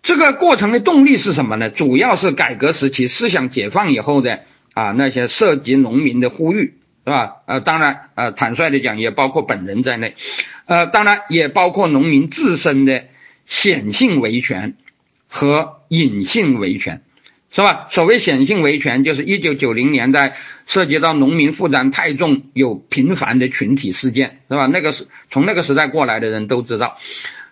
[0.06, 1.72] 这个过程的动力是什么呢？
[1.72, 4.42] 主要是改革时期思想解放以后的
[4.76, 7.38] 啊那些涉及农民的呼吁，是吧？
[7.48, 10.14] 呃，当然呃坦率的讲，也包括本人在内，
[10.66, 13.06] 呃，当然也包括农民自身的
[13.48, 14.76] 显性维权
[15.28, 17.02] 和隐性维权。
[17.52, 17.88] 是吧？
[17.90, 20.36] 所谓显性维权，就是一九九零年代
[20.66, 24.66] 涉及到农民负担太重、有频繁的群体事件，是吧？
[24.66, 26.98] 那个是从那个时代过来的人都知道。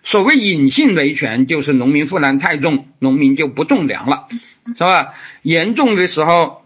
[0.04, 4.28] 所谓隐性维权，就是农民负担太重，农民就不种粮了，
[4.78, 5.14] 是吧？
[5.42, 6.64] 严重的时候，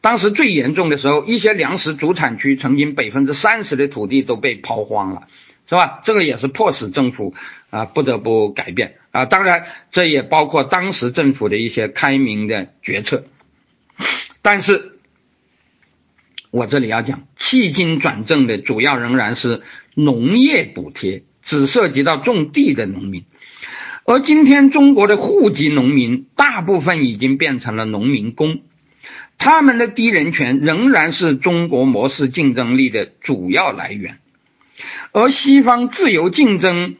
[0.00, 5.28] 当时最严重的时候，一些粮食主产区曾经百分之三十的土地都被抛荒了。
[5.66, 6.00] 是吧？
[6.02, 7.32] 这个也是迫使政府
[7.70, 9.24] 啊不得不改变啊。
[9.24, 13.24] 当然，这也包括当时政府的一些开明的决策。
[14.42, 14.98] 但是，
[16.50, 19.62] 我这里要讲，迄今转正的主要仍然是
[19.94, 23.24] 农业补贴，只涉及到种地的农民。
[24.04, 28.60] 而今天中国的户籍农民大部分已经变成了农民工，
[29.38, 34.18] 他们的低人权仍然是中国模式竞争力的主要来源。
[35.12, 36.96] 而西方自由竞争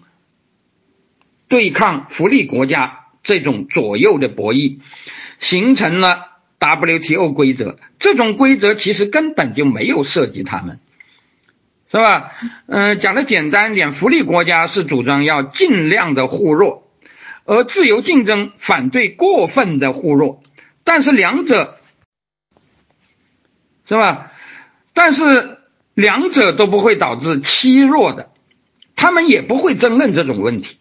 [1.49, 4.79] 对抗福利国家这种左右的博弈，
[5.41, 7.79] 形成了 WTO 规则。
[7.99, 10.79] 这种规则其实根本就没有涉及他们，
[11.95, 12.33] 是吧？
[12.67, 16.91] 嗯，讲的简单一点，福利国家是主张要尽量的互弱，
[17.45, 20.43] 而自由竞争反对过分的互弱。
[20.83, 21.77] 但是两者，
[23.89, 24.33] 是吧？
[24.93, 25.59] 但是。
[25.97, 28.31] 两者都不会导致欺弱的，
[28.97, 30.79] 他们也不会争论这种问题，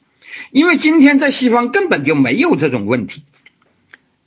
[0.49, 3.21] 因为今天在西方根本就没有这种问题，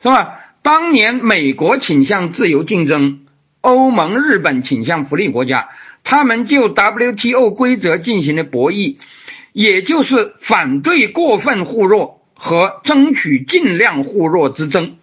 [0.00, 0.38] 是吧？
[0.62, 3.26] 当年美国倾向自由竞争，
[3.62, 5.70] 欧盟、日本倾向福利国家，
[6.08, 8.96] 他们就 WTO 规则进行了博弈，
[9.52, 14.98] 也就是反对过分互弱和争取尽量互弱之争。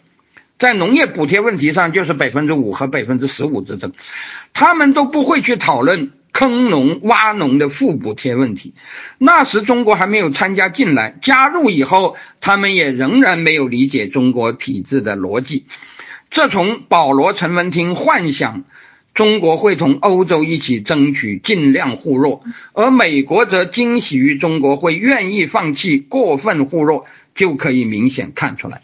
[0.57, 3.91] 在农业补贴问题上，就是百分之五和百分之十五之争，
[4.53, 8.73] 他们都不会去讨论坑农、挖农的负补贴问题。
[9.17, 15.65] 那时中国还没有参加进来，加入以后，他们也仍然没有理解中国体制的逻辑。
[16.29, 18.63] 这从保罗·陈文厅幻想
[19.13, 22.43] 中国会同欧洲一起争取尽量互弱，
[22.73, 27.05] 而美国则惊喜于中国会愿意放弃过分互弱，
[27.35, 28.81] 就可以明显看出来。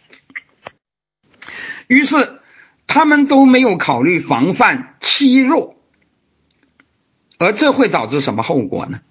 [1.88, 2.40] 于是，
[2.86, 5.76] 他们都没有考虑防范欺弱，
[7.40, 9.02] 而这会导致什么后果呢？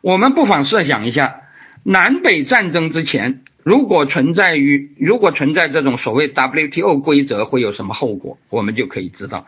[0.00, 1.42] 我们不妨设想一下，
[1.82, 8.38] 南北战争之前，如果存在于如果存在这种所谓 WTO 规则，会有什么后果？
[8.48, 9.46] 我们就可以知道，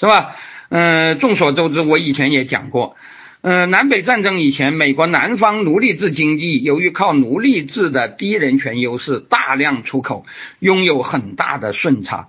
[0.00, 0.34] 是吧？
[0.70, 2.96] 嗯，众所周知，我以前也讲过。
[3.42, 10.24] 嗯，南北战争以前，美国南方奴隶制经济由于靠奴隶制的低人权优势，大量出口，
[10.58, 12.28] 拥有很大的顺差。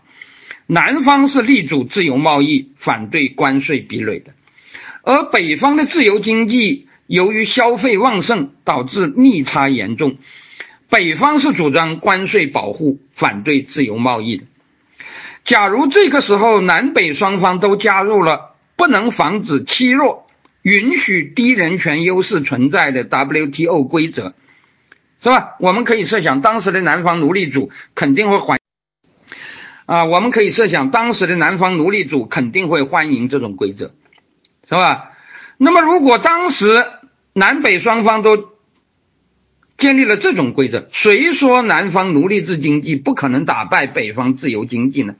[0.67, 4.31] 南方是力主自由贸易，反对关税壁垒的；
[5.03, 10.17] 而北方的自由经济由于消费旺盛，导致逆差严重。
[10.89, 14.43] 北方是主张关税保护，反对自由贸易的。
[15.43, 20.27] 假如这个时候南北双方都加入了不能防止欺弱。
[20.63, 24.35] 允许低人权优势存在的 WTO 规则，
[25.23, 25.55] 是吧？
[25.59, 28.59] 我们可以设想，当时的南方奴隶主肯定会欢
[29.87, 33.95] 啊，我们可以设想，当时的南方奴隶主肯定会欢迎这种规则，
[34.69, 35.13] 是吧？
[35.57, 36.85] 那么，如果当时
[37.33, 38.51] 南北双方都
[39.77, 45.15] 建立了这种规则，谁说南方奴隶制经济不可能打败北方自由经济呢？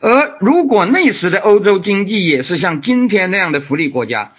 [0.00, 4.32] 而如果那时的欧洲经济也是像今天那样的福利国家，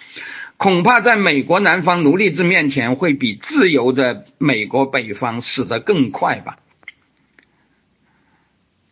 [0.56, 6.56] 恐怕在美国南方奴隶制面前，会比自由的美国北方死得更快吧。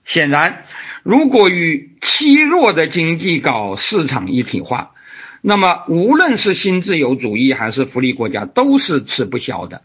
[0.04, 0.64] 显然，
[1.02, 4.92] 如果与欺弱的经济搞市场一体化，
[5.42, 9.82] 那么无论是新自由主义还是福利国家，都是吃不消的。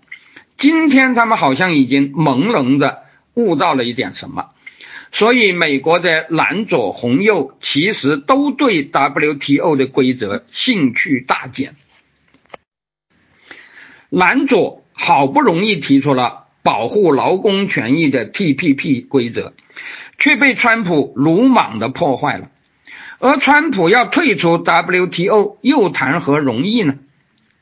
[0.55, 3.03] 今天他们好像已经朦胧的
[3.33, 4.51] 悟到了一点什么。
[5.13, 11.75] 所以，美国的蓝左红右其实都对 WTO 的规则兴趣大减。
[14.09, 19.53] 蓝左好不容易提出了保护劳工权益的 TPP 规则，
[20.17, 22.49] 却被川普鲁莽的破坏了。
[23.19, 26.95] 而川普要退出 WTO，又谈何容易呢？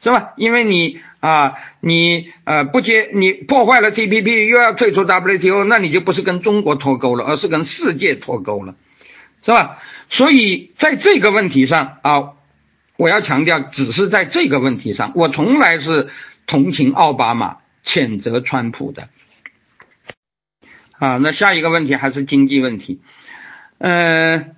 [0.02, 0.32] 是吧？
[0.38, 8.76] 因为你啊，你呃不接，你破坏了 TPP，又要退出 WTO，那你就不是跟中国脱钩了，而是跟世界脱钩了，
[9.42, 9.78] 是吧？
[10.10, 12.34] 所以在这个问题上啊，
[12.98, 16.10] 我要强调，只是在这个问题上，我从来是
[16.46, 19.08] 同情奥巴马，谴责川普的。
[21.00, 23.00] 啊，那下一个问题还是经济问题，
[23.78, 24.56] 嗯。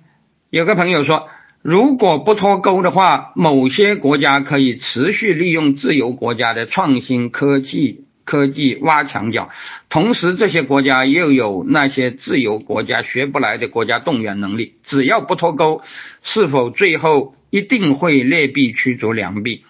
[0.50, 1.30] 有个朋友说，
[1.64, 9.48] 如果不脱钩的话，某些国家可以持续利用自由国家的创新科技科技挖墙脚，
[9.88, 14.74] 同时这些国家又有那些自由国家学不来的国家动员能力。
[14.82, 15.80] 只要不脱钩，
[16.22, 19.64] 是否最后一定会劣币驱逐良币？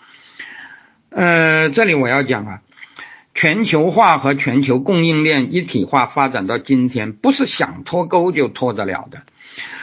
[1.10, 2.62] 呃，这里我要讲啊，
[3.44, 9.20] 全球化和全球供应链一体化发展到今天，不是想脱钩就脱得了的。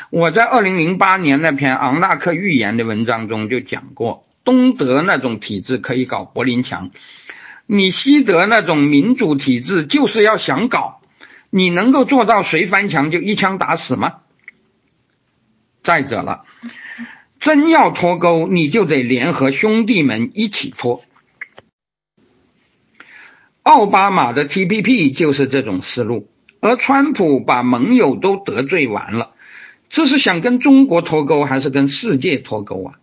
[0.09, 6.89] 我在二零零八年那篇昂纳克预言的文章中就讲过，东德那种体制可以搞柏林墙，
[7.67, 10.99] 你西德那种民主体制就是要想搞，
[11.51, 14.21] 你能够做到谁翻墙就一枪打死吗？
[15.83, 16.45] 再者了，
[17.39, 21.03] 真要脱钩，你就得联合兄弟们一起脱。
[23.63, 29.31] 奥巴马的 TPP 就是这种思路，而川普把盟友都得罪完了。
[29.89, 32.99] 这是想跟中国脱钩，还是跟世界脱钩啊？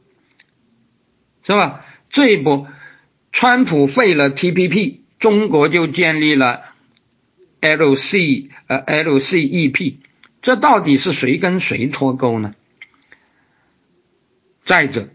[1.46, 1.84] 是吧？
[2.10, 2.66] 这一波，
[3.30, 6.62] 川普废了 TPP，中国就建立了
[7.60, 9.96] LC 呃 LCEP，
[10.40, 12.54] 这到底是谁跟谁脱钩呢？
[14.62, 15.08] 再者，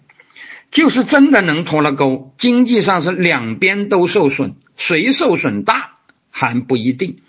[0.72, 5.97] 就是真的能脱了钩，经济上是两边都受损，谁受损大
[6.32, 7.19] 还不一定。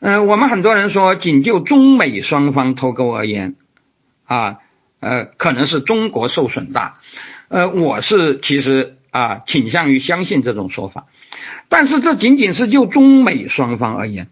[0.00, 3.56] 嗯，我们很多人说，仅就中美双方脱钩而言，
[4.24, 4.58] 啊，
[5.00, 7.00] 呃，可能是中国受损大，
[7.48, 11.06] 呃，我是其实啊倾向于相信这种说法，
[11.68, 14.28] 但是这仅仅是就中美双方而言，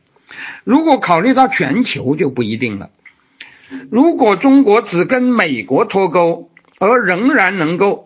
[0.62, 2.90] 如果考虑到全球就不一定了。
[3.90, 8.05] 如果中国只跟美国脱钩，而仍然能够。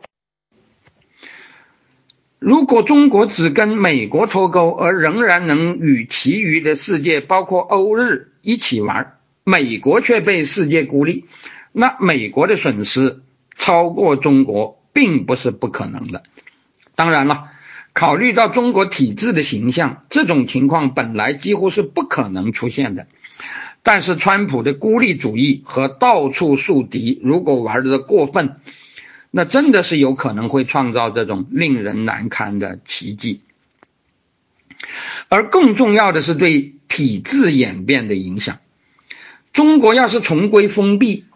[2.40, 11.26] 如果中国只跟美国脱钩，而仍然能与其余的世界，包括欧日一起玩，美国却被世界孤立，
[11.70, 13.20] 那美国的损失
[13.54, 16.22] 超过中国，并不是不可能的。
[16.94, 17.44] 当然了，
[17.92, 23.06] 考虑到中国体制的形象，这种情况本来几乎是不可能出现的。
[23.82, 28.56] 但是，川普的孤立主义和到处树敌，如果玩的过分，
[29.30, 33.42] 那真的是有可能会创造这种令人难堪的奇迹，
[35.28, 38.58] 而更重要的是对体制演变的影响。
[39.52, 41.26] 中国要是重归封闭，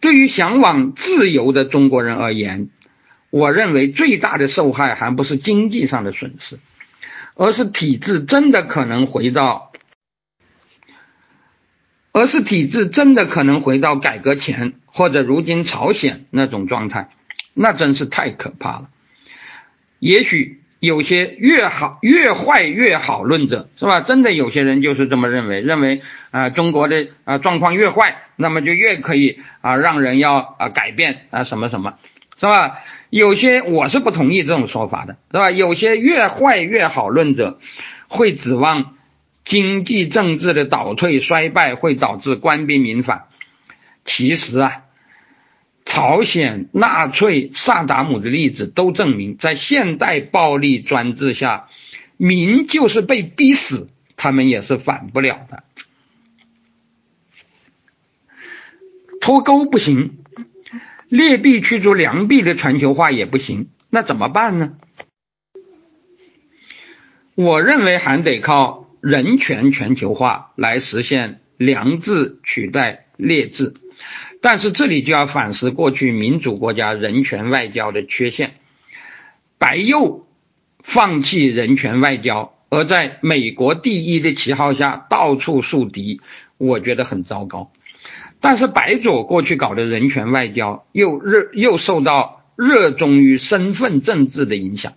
[0.00, 2.70] 对于向往自由的中国人而言，
[3.30, 6.58] 我认为最大的受害还不是经济上的损失，
[7.34, 9.70] 而是体制真的可能回到，
[12.10, 17.10] 而是体制真的可能回到改革前或者如今朝鲜那种状态。
[17.58, 18.88] 那真是太可怕了。
[19.98, 24.00] 也许有些越好越坏越好论者是吧？
[24.00, 31.94] 真的有些人就是这么认为，认为啊中国的啊状况越坏，那么就越可以啊让人要啊改变啊什么什么，
[32.38, 32.78] 是吧？
[33.10, 35.50] 有些我是不同意这种说法的，是吧？
[35.50, 37.58] 有些越坏越好论者
[38.06, 38.94] 会指望
[39.44, 43.24] 经济政治的倒退衰败会导致官兵民反，
[44.04, 44.82] 其实啊。
[45.98, 51.66] 朝鲜、纳粹、萨达姆的例子都证明，在现代暴力专制下，
[52.16, 55.64] 民就是被逼死，他们也是反不了的。
[59.20, 60.18] 脱钩不行，
[61.08, 64.76] 劣币驱逐良币的全球化也不行，那怎么办呢？
[67.34, 73.74] 我认为还得靠人权全球化来实现良治取代劣治。
[74.40, 78.54] 但是这里就要反思过去民主国家人权外交的缺陷，
[79.58, 80.28] 白右
[80.82, 86.20] 放弃人权外交，而在美国第一的旗号下到处树敌，
[86.56, 87.72] 我觉得很糟糕。
[88.40, 94.92] 但是白左过去搞的人权外交又热又受到热衷于身份政治的影响，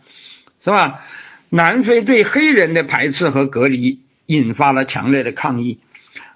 [0.63, 1.03] 是吧？
[1.49, 5.79] 南非对黑人的排斥和隔离引发了强烈的抗议，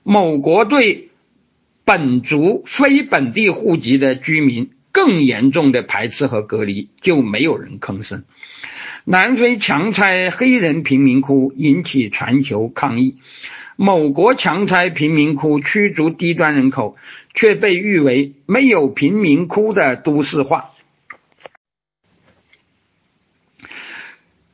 [0.02, 1.12] 某国对。
[1.86, 8.24] 本族非本地户籍的居民更严重的排斥和隔离，就没有人吭声。
[9.04, 13.18] 南非强拆黑人贫民窟引起全球抗议。
[13.76, 16.96] 某国强拆贫民窟驱逐低端人口，
[17.34, 20.72] 却被誉为没有贫民窟的都市化。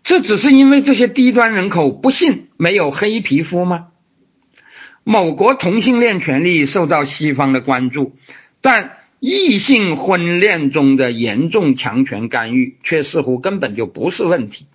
[0.04, 3.88] 这只是因为这些低端人口不幸没有黑皮肤吗？
[5.04, 8.16] 某国同性恋权利受到西方的关注，
[8.62, 14.68] 但异性婚恋中的严重强权干预却似乎根本就不是问题，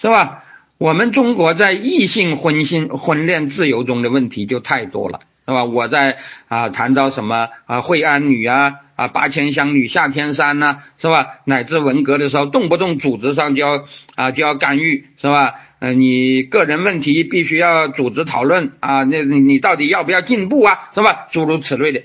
[0.00, 0.44] 是吧？
[0.78, 5.64] 我们中国在异性婚姻婚恋自由中的问题就太多了，是吧？
[5.64, 11.40] 我在啊谈到什么啊惠安女啊啊八千香女下天山呐，是吧？
[11.44, 13.84] 乃至文革的时候，动不动组织上就要
[14.14, 15.54] 啊就要干预，是吧？
[15.80, 21.28] 嗯，你个人问题必须要组织讨论啊，那你到底要不要进步啊，是吧？
[21.30, 22.02] 诸如此类的，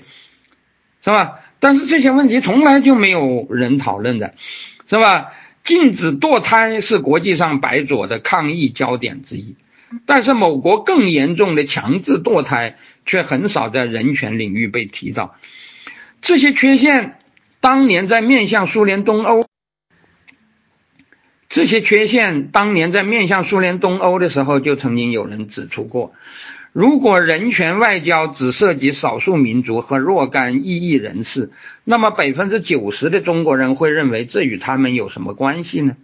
[1.02, 1.40] 是吧？
[1.58, 4.34] 但是这些问题从来就没有人讨论的，
[4.88, 5.32] 是吧？
[5.64, 9.56] 禁止堕胎是国际上白左的抗议焦点之一，
[10.04, 15.36] 但是某国更严重的强制堕胎却很少在人权领域被提到。
[16.20, 17.18] 这些缺陷
[17.60, 19.46] 当年在面向苏联东欧，
[21.54, 26.12] 这些缺陷当年在面向苏联东欧的时候就曾经有人指出过。
[26.72, 31.52] 如果人权外交只涉及少数民族和若干异议人士，
[31.84, 35.96] 那么百分之九十的中国人会认为这与他们有什么关系呢？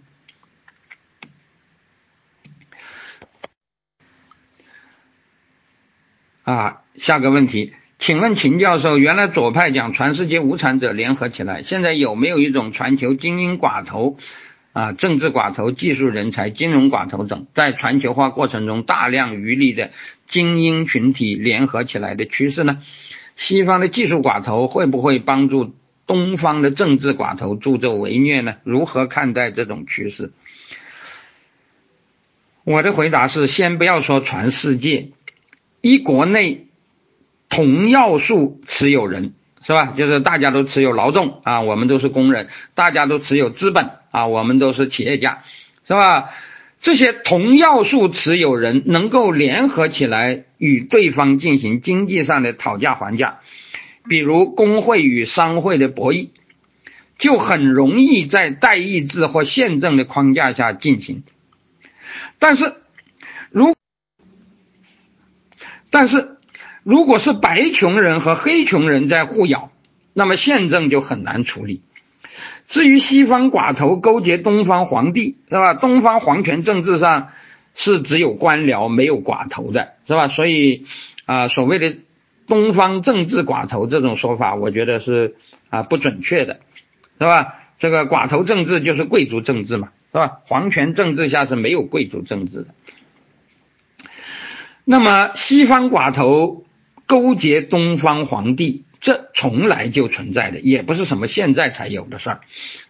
[6.43, 14.15] 啊，下个问题，请问秦教授，原来左派讲全世界无产者联合起来，现在有没有一种全球精英寡头？
[14.73, 19.91] 啊，政治寡头、技术人才、金融寡头等，在全球化过程中大量余力的
[20.27, 22.77] 精英群体联合起来的趋势呢？
[23.35, 25.73] 西方的技术寡头会不会帮助
[26.07, 28.55] 东方的政治寡头助纣为虐呢？
[28.63, 30.31] 如何看待这种趋势？
[32.63, 35.09] 我的回答是：先不要说全世界，
[35.81, 36.67] 一国内
[37.49, 39.33] 同要素持有人
[39.65, 39.93] 是吧？
[39.97, 43.89] 就是大家都持有劳动啊，我们都是工人，大家都持有资本。
[44.11, 45.41] 啊，我们都是企业家，
[45.87, 46.29] 是吧？
[46.81, 53.39] 这些同要素持有人能够联合起来与对方进行经济上的讨价还价，
[54.09, 56.29] 比如工会与商会的博弈，
[57.19, 61.21] 就很容易在代议制或宪政的框架下进行。
[62.39, 62.73] 但是，
[63.51, 63.75] 如
[65.91, 66.37] 但是
[66.81, 69.71] 如果是白穷人和黑穷人在互咬，
[70.13, 71.83] 那么宪政就很难处理。
[72.71, 75.73] 至于西方寡头勾结东方皇帝，是吧？
[75.73, 77.27] 东方皇权政治上
[77.75, 80.29] 是只有官僚没有寡头的，是吧？
[80.29, 80.85] 所以
[81.25, 81.93] 啊，所谓的
[82.47, 85.35] 东方政治寡头这种说法，我觉得是
[85.69, 86.61] 啊不准确的，
[87.19, 87.55] 是吧？
[87.77, 90.39] 这个寡头政治就是贵族政治嘛，是吧？
[90.45, 92.67] 皇权政治下是没有贵族政治的。
[94.85, 96.63] 那么西方寡头
[97.05, 98.85] 勾结东方皇帝。
[99.01, 102.41] 这从来就存在的，也不是什么现在才有的事儿，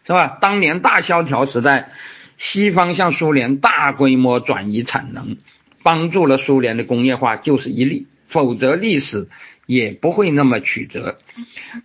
[0.05, 0.37] 是吧？
[0.41, 1.93] 当年大萧条时代，
[2.35, 5.37] 西方向苏联大规模转移产能，
[5.83, 8.07] 帮助了苏联的工业化，就是一例。
[8.25, 9.29] 否则历史
[9.65, 11.19] 也不会那么曲折。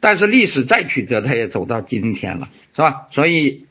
[0.00, 3.06] 但是历史再曲折，它也走到今天了，是吧？
[3.10, 3.66] 所以，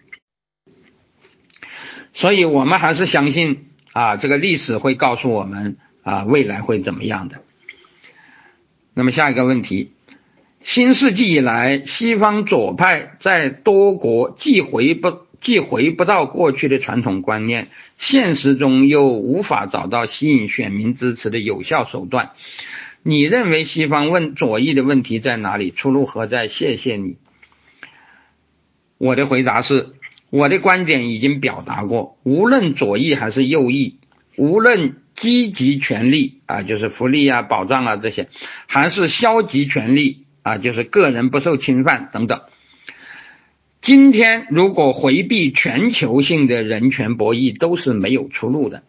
[2.14, 7.44] 所以我们还是相信啊，这个历史会告诉我们啊，未来会怎么样的。
[8.94, 9.92] 那么下一个问题。
[10.66, 17.70] 新世纪以来，西方左派在多国既回不既回不到过去的传统观念，
[18.00, 22.32] 现实中又无法找到吸引选民支持的有效手段。
[23.04, 25.70] 你认为西方问左翼的问题在哪里？
[25.70, 26.48] 出路何在？
[26.48, 27.18] 谢谢你。
[28.98, 29.90] 我的回答是，
[30.32, 34.00] 我的观点已经表达过，无论左翼还是右翼，
[34.36, 38.30] 无论积极权利啊，就是福利啊、保障啊这些，
[38.66, 40.25] 还是消极权利。
[40.46, 42.44] 啊，就是个人不受侵犯等等。
[43.82, 48.84] 今天如果回避全球性的人权博弈，都是没有出路的。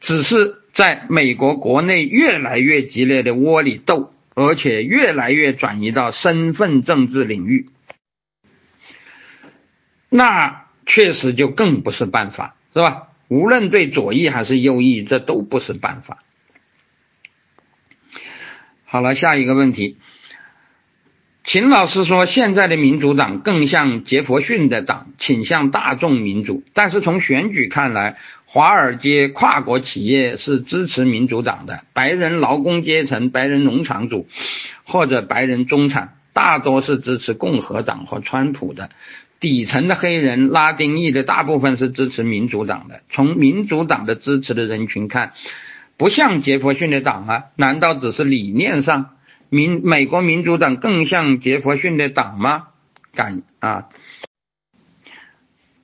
[0.00, 7.68] 只是在美国国内越来越激烈的窝里斗，而且越来越转移到身份政治领域，
[10.08, 13.10] 那确实就更不是办法，是吧？
[13.28, 16.18] 无论对左翼还是右翼，这都不是办法。
[18.84, 19.98] 好了，下一个问题。
[21.46, 26.64] 秦老师说，现在的民主党更像杰弗逊的党，倾向大众民主。
[26.74, 28.16] 但是从选举看来，
[28.46, 34.26] 华尔街跨国企业是支持民主党的，白人劳工阶层、白人农场主
[34.82, 38.90] 或者白人中产大多是支持共和党和川普的。
[39.38, 43.02] 底层的黑人拉丁裔的大部分是支持民主党的。
[43.08, 45.30] 从民主党的支持的人群看，
[45.96, 47.42] 不像杰弗逊的党啊？
[47.54, 49.10] 难道只是理念上，
[49.48, 52.68] 民美国民主党更像杰弗逊的党吗？
[53.14, 53.88] 感啊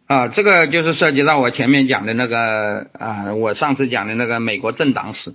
[0.06, 5.34] 啊，这个就是涉及到我前面讲的那个啊，我上次讲的那个美国政党史。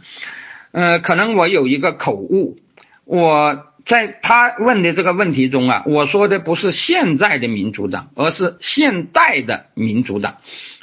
[0.71, 2.59] 呃，可能我有一个口误，
[3.05, 3.65] 我。
[3.87, 10.39] 在他问的这个问题中啊，我说的不是现在的民主党，而是现代的民主党，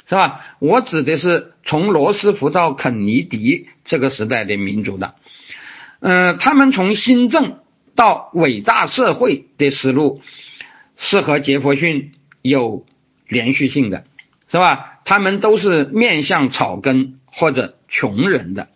[0.09, 0.43] 是吧？
[0.57, 5.13] 我指的是从罗斯福到肯尼迪这个时代的民主党。
[6.07, 7.59] 嗯，他们从新政
[7.95, 10.21] 到伟大社会的思路
[10.97, 12.11] 是和杰弗逊
[12.43, 12.85] 有
[13.27, 14.05] 连续性的，
[14.51, 14.99] 是吧？
[15.03, 18.67] 他们都是面向草根或者穷人的，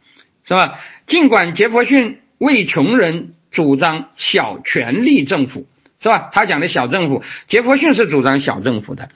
[0.44, 0.80] 是吧？
[1.06, 3.36] 尽管杰弗逊为穷人。
[3.52, 5.66] 主张小权力政府
[6.00, 6.30] 是吧？
[6.32, 9.10] 他讲的小政府，杰弗逊是主张小政府的，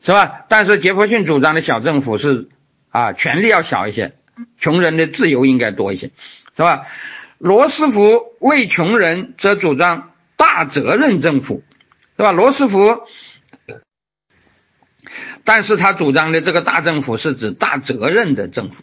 [0.00, 0.44] 是吧？
[0.48, 2.48] 但是杰弗逊主张的小政府是
[2.90, 4.12] 啊，权力要小一些，
[4.58, 6.12] 穷人的自由应该多一些，
[6.56, 6.86] 是吧？
[7.38, 11.62] 罗斯福为穷人则主张大责任政府，
[12.16, 12.32] 是吧？
[12.32, 13.02] 罗斯福，
[15.44, 18.82] 但是他主张的这个大政府是指大责任的政府，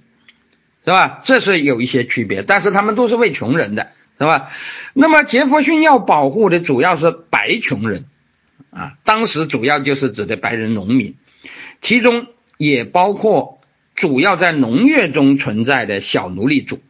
[0.86, 1.22] 是吧？
[1.24, 3.92] 这是有一些区别，但是他们都是为穷人的。
[4.20, 4.52] 是吧？
[4.94, 8.06] 那么杰弗逊要保护的主要是白穷人
[8.70, 11.16] 啊，当时主要就是指的白人农民，
[11.82, 13.62] 其中也包括
[13.96, 16.84] 主要在农业中存在的小奴隶主，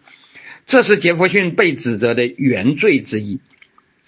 [0.72, 3.42] 这是杰弗逊被指责的原罪之一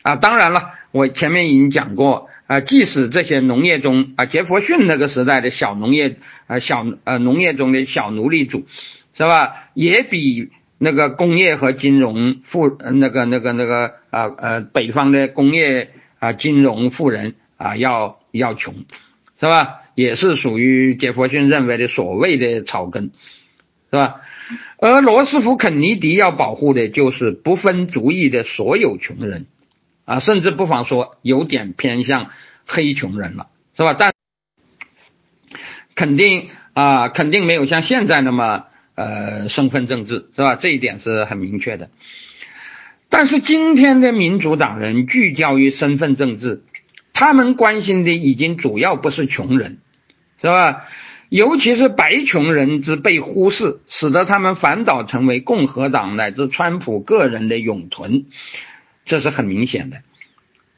[0.01, 0.15] 啊。
[0.15, 6.15] 当然了，我前面已经讲过啊，即使这些农业中啊，杰弗逊那个时代的小农业
[6.47, 8.65] 啊，小呃农业中的小奴隶主，
[9.13, 9.67] 是吧？
[9.73, 10.51] 也比。
[10.79, 18.83] 那个工业和金融富，那个那个那个啊呃，北方的工业啊金融富人啊要要穷，
[19.39, 19.83] 是吧？
[19.95, 23.11] 也是属于杰弗逊认为的所谓的草根，
[23.91, 24.22] 是吧？
[24.77, 29.47] 而罗斯福肯尼迪要保护的就是不分族裔的所有穷人
[30.05, 32.29] 啊，甚至不妨说有点偏向
[32.65, 33.95] 黑穷人了，是吧？
[33.97, 34.13] 但
[35.95, 38.65] 肯定啊，肯定没有像现在那么。
[38.95, 40.55] 呃，身份政治是吧？
[40.55, 41.89] 这一点是很明确的。
[43.09, 46.61] 但是今天的民主党人聚焦于身份政治，
[47.11, 49.79] 他们关心的已经主要不是穷人，
[50.39, 50.85] 是吧？
[51.33, 58.25] 尤其是白穷人之被忽视，使得他们反倒成为共和党乃至川普个人的永存，
[59.03, 60.03] 这是很明显的。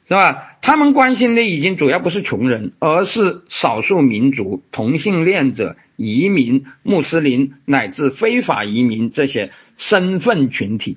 [0.07, 0.55] 是吧？
[0.61, 10.95] 他们关心的已经主要不是穷人，而是少数民族、同性恋者、移民、穆斯林乃至非法移民这些身份群体。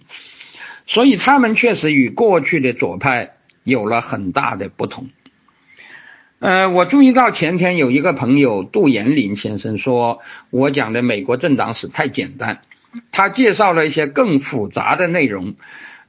[0.86, 3.32] 所以他们确实与过去的左派
[3.64, 5.08] 有了很大的不同。
[6.40, 10.20] 呃，我注意到前天有一个朋友杜延林先生说，
[10.50, 12.62] 我讲的美国政党史太简单，
[13.10, 15.56] 他介绍了一些更复杂的内容。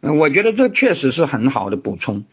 [0.01, 2.25] 我觉得这确实是很好的补充。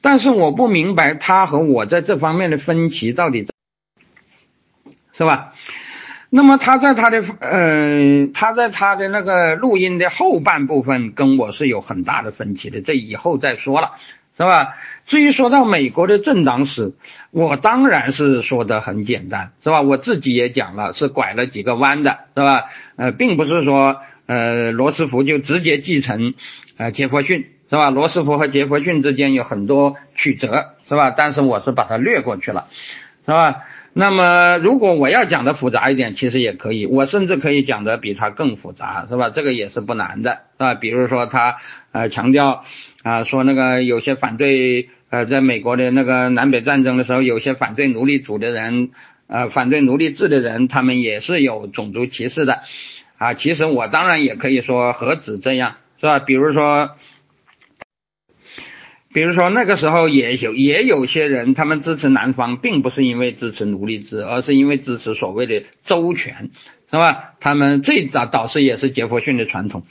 [0.00, 3.46] 但是我不明白他和我在这方面的分歧到底
[5.12, 5.52] 是吧？
[6.30, 13.92] 那么他在他的呃，他在他的那个录音的后半部分跟我是有很大的分歧的，这以后再说了，
[14.36, 14.74] 是吧？
[15.04, 16.92] 至于说到美国的政党史，
[17.30, 19.82] 我当然是说的很简单，是吧？
[19.82, 22.64] 我自己也讲了，是拐了几个弯的，是吧？
[22.96, 26.34] 呃，并不是说呃罗斯福就直接继承
[26.76, 27.50] 呃杰弗逊。
[27.70, 27.90] 是吧？
[27.90, 31.10] 罗斯福和杰弗逊之间有很多曲折，是吧？
[31.10, 32.66] 但是我是把它略过去了，
[33.24, 33.64] 是吧？
[33.94, 39.30] 那么如果我要讲的复杂一点，其实也可以，我甚至可以讲的比他更复杂，是吧？
[39.30, 40.74] 这个也是不难的，是吧？
[40.74, 41.56] 比如说他
[41.90, 42.62] 呃强调
[43.04, 48.90] 啊，说那个有些反对呃，在美国的那个南北战争的时候，有些反对奴隶主的人，
[49.26, 52.62] 呃，反对奴隶制的人，他们也是有种族歧视的
[53.18, 53.34] 啊。
[53.34, 56.18] 其实我当然也可以说何止这样，是吧？
[56.18, 56.96] 比如说。
[59.12, 66.50] 比如说那个时候也有也有些人，他们支持南方，并不是因为支持奴隶制，而是因为支持所谓的周全，
[66.90, 67.34] 是吧？
[67.38, 69.84] 他们最早导师也是杰弗逊的传统，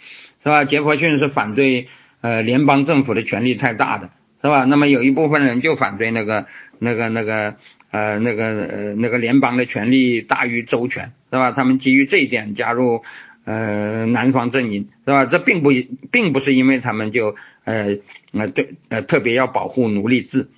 [0.43, 0.65] 是吧？
[0.65, 1.87] 杰弗逊是反对
[2.23, 4.09] 呃联邦政府的权力太大的，
[4.41, 4.63] 是吧？
[4.63, 6.47] 那么有一部分人就反对那个
[6.79, 7.55] 那个那个
[7.91, 11.51] 呃那个呃那个联邦的权力大于周全，是吧？
[11.51, 13.03] 他们基于这一点加入
[13.45, 15.25] 呃南方阵营，是吧？
[15.25, 15.69] 这并不
[16.09, 17.35] 并不是因为他们就
[17.65, 17.99] 呃。
[18.35, 20.49] 呃对呃特别要保护奴隶制，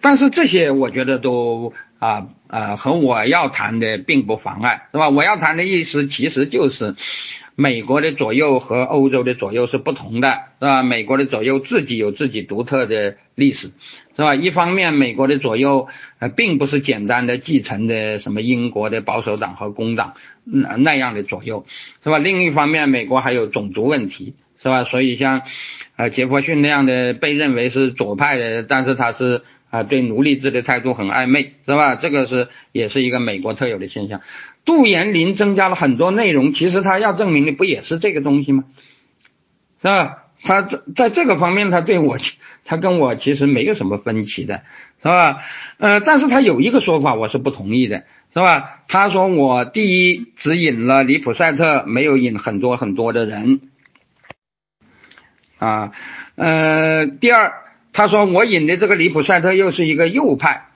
[0.00, 5.10] 但是这些我觉得都啊啊和我要谈的并不妨碍，是吧？
[5.10, 6.94] 我要谈的意思其实就是
[7.60, 10.28] 美国的左右和欧洲的左右是不同的，
[10.60, 10.84] 是吧？
[10.84, 13.72] 美国的左右自己有自己独特的历史，
[14.14, 14.36] 是吧？
[14.36, 15.88] 一方面，美国的左右
[16.20, 20.14] 呃并不是简单的继承的什么英国的保守党和工党
[20.44, 21.66] 那那样的左右，
[22.04, 22.18] 是吧？
[22.18, 24.84] 另一方面，美国还有种族问题，是吧？
[24.84, 25.42] 所以像
[25.96, 31.96] 呃杰弗逊那样的被认为是左派的，但是他是啊对奴隶制的态度很暧昧，是吧？
[31.96, 34.20] 这个是也是一个美国特有的现象。
[34.68, 38.64] 杜延林增加了很多内容，其实他要证明的不也是这个东西吗？
[39.80, 40.24] 是吧？
[40.42, 42.18] 他在在这个方面，他对我，
[42.66, 44.64] 他跟我其实没有什么分歧的，
[45.02, 45.38] 是吧？
[45.78, 48.04] 呃，但是他有一个说法我是不同意的，
[48.34, 48.82] 是吧？
[48.88, 53.60] 他说我第一只引了里普赛特，没有引很多很多的人，
[55.56, 55.92] 啊，
[56.34, 57.54] 呃，第二，
[57.94, 60.66] 他说我引的这个里普赛特又是一个右派，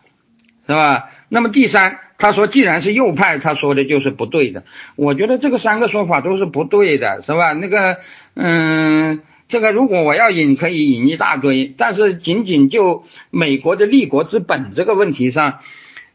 [0.66, 1.10] 是吧？
[1.28, 1.98] 那么第三。
[2.22, 4.62] 他说：“既然是右派，他说的就是不对的。
[4.94, 7.52] 我觉得这个三个说法都是不对的，是吧？
[7.52, 7.96] 那个，
[8.34, 15.58] 嗯，这个如果我要引，可以引一大堆，但是仅仅就美国的立国之本这个问题上，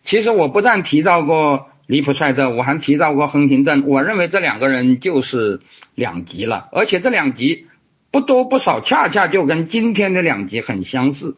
[0.05, 3.83] 其实我不但提到过里普赛特，我还提到过亨廷顿。
[3.85, 5.59] 我认为这两个人就是
[5.93, 7.67] 两极了，而且这两极
[8.11, 11.35] 不多不少，恰恰就跟今天的两极很相似。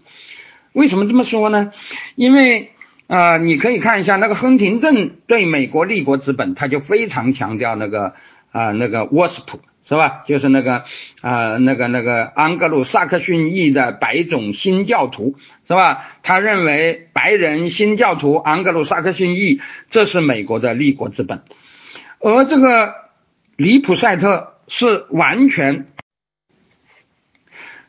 [0.74, 1.74] 为什么这么说呢？
[2.14, 2.70] 因为。”
[3.10, 8.14] 啊，你可以看一下那个亨廷顿对美国立国之本，他就非常强调那个
[8.52, 9.48] 啊那个 WASP
[9.84, 10.22] 是吧？
[10.28, 10.84] 就是那个
[11.24, 15.34] 啊那个那个安格鲁萨克逊裔的白种新教徒
[15.68, 16.06] 是吧？
[16.22, 19.60] 他认为白人新教徒安格鲁萨克逊裔
[19.90, 21.42] 这是美国的立国之本，
[22.20, 22.94] 而这个
[23.56, 25.88] 里普赛特是完全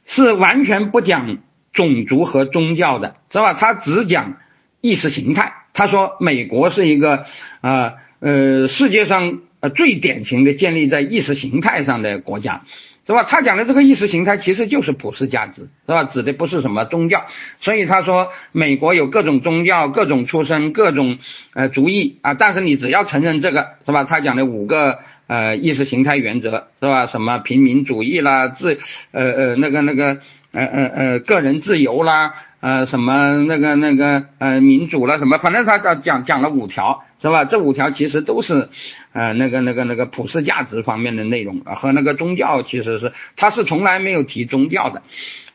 [0.07, 1.37] 是完全不讲
[1.75, 3.53] 种族和宗教的，是吧？
[3.53, 4.39] 他只讲。
[4.81, 7.27] 意识形态，他说美国是一个
[7.61, 12.63] 啊呃世界上呃最典型的建立在意识形态上的国家，
[13.07, 13.25] 是吧？
[13.25, 16.05] 他讲的这个意识形态其实就是普世价值，是吧？
[16.05, 17.27] 指的不是什么宗教，
[17.59, 21.19] 所以他说美国有各种宗教、各种出身、各种
[21.53, 24.05] 呃族裔啊，但是你只要承认这个，是吧？
[24.05, 27.07] 他讲的五个呃意识形态原则，是吧？
[27.07, 28.79] 什么平民主义啦，自
[29.11, 30.21] 呃呃那个那个
[30.53, 32.35] 呃呃呃个人自由啦。
[32.61, 37.45] 呃，什么那个那个呃民主了什么，反正他讲讲讲了五条，是吧？
[37.45, 38.69] 这五条其实都是
[39.13, 45.03] 呃那个那个那个普世价值方面的内容，和那个宗教其实是他是从来没有提宗教的，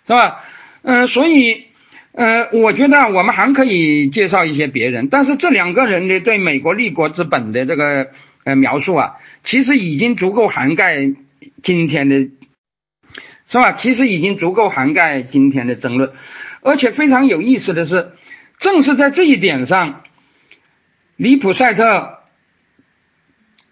[0.07, 0.43] 是吧？
[0.81, 1.65] 嗯，所以
[2.11, 8.07] 呃，我觉得我们还可以介绍一些别人，但是这两个人的对美国立国之本的这个
[8.45, 11.13] 呃描述啊，其实已经足够涵盖
[11.61, 12.29] 今天的，
[13.47, 13.73] 是吧？
[13.73, 16.13] 其实已经足够涵盖今天的争论。
[16.65, 18.13] 而且非常有意思的是，
[18.57, 20.01] 正是在这一点上，
[21.15, 22.23] 里普赛特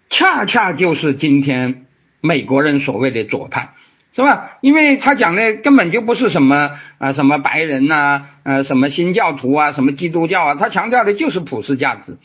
[0.08, 1.86] 恰恰就是今天
[2.20, 3.74] 美国人所谓的左派，
[4.14, 4.58] 是吧？
[4.60, 12.18] 因为他讲的根本就不是什么啊什么白人呐，呃什么新教徒啊，什么基督教啊，他强调的就是普世价值，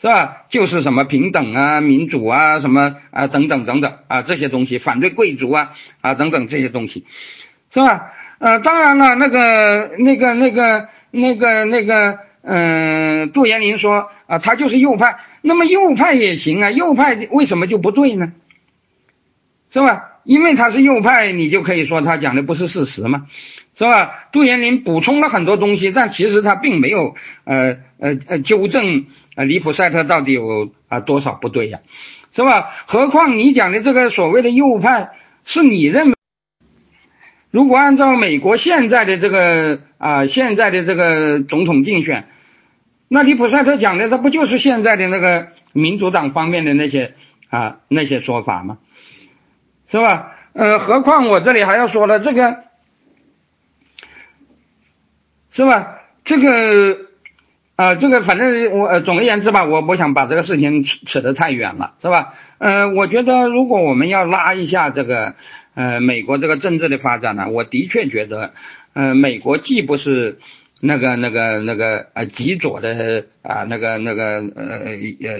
[0.00, 0.44] 是吧？
[0.48, 5.72] 就是什么平等啊、民主啊、什么啊等等等等啊这些东西，反对贵族啊
[6.02, 7.04] 啊等等这些东西，
[7.72, 8.12] 是吧？
[8.44, 18.34] 呃，当然了，那个、那个、那个、那个、那个，嗯，杜延林说啊，他就是右派，那么右派也行啊，右派为什么就不对呢？
[19.72, 20.20] 是吧？
[20.24, 23.28] 因为他是右派，你就可以说他讲的不是事实嘛，
[23.78, 24.26] 是吧？
[24.30, 27.14] 杜延林补充了很多东西，但其实他并没有
[27.44, 29.06] 呃呃呃纠正
[29.36, 31.78] 啊，里普赛特到底有啊多少不对呀，
[32.36, 32.68] 是吧？
[32.84, 35.12] 何况你讲的这个所谓的右派，
[35.46, 36.13] 是你认为。
[37.54, 42.26] 如果按照美国现在的这个啊，现在的这个总统竞选，
[43.06, 47.14] 那里普赛特讲的，他不就是现在的那个民主党方面的那些
[47.50, 48.78] 啊那些说法吗？
[49.88, 50.32] 是吧？
[50.52, 52.64] 呃，何况我这里还要说了，这个
[55.52, 56.00] 是吧？
[56.24, 56.98] 这个
[57.76, 62.34] 啊，这个反正我总而言之吧，我不想把这个事情扯扯得太远了，是吧？
[62.58, 65.36] 呃，我觉得如果我们要拉一下这个。
[65.74, 68.54] 呃，美国这个政治的发展呢，我的确觉得，
[68.92, 70.38] 呃，美国既不是
[70.80, 75.32] 那个那个那个呃极左的啊那个那个呃呃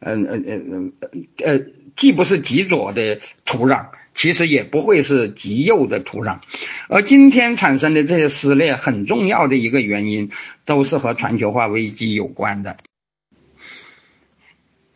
[0.00, 1.60] 呃呃呃呃
[1.96, 6.38] 既不是极左的土壤，其实也不会是极右的土壤，
[6.88, 10.30] 而今天产生的这些撕裂，很重要的一个原因，
[10.64, 12.76] 都是和全球化危机有关的。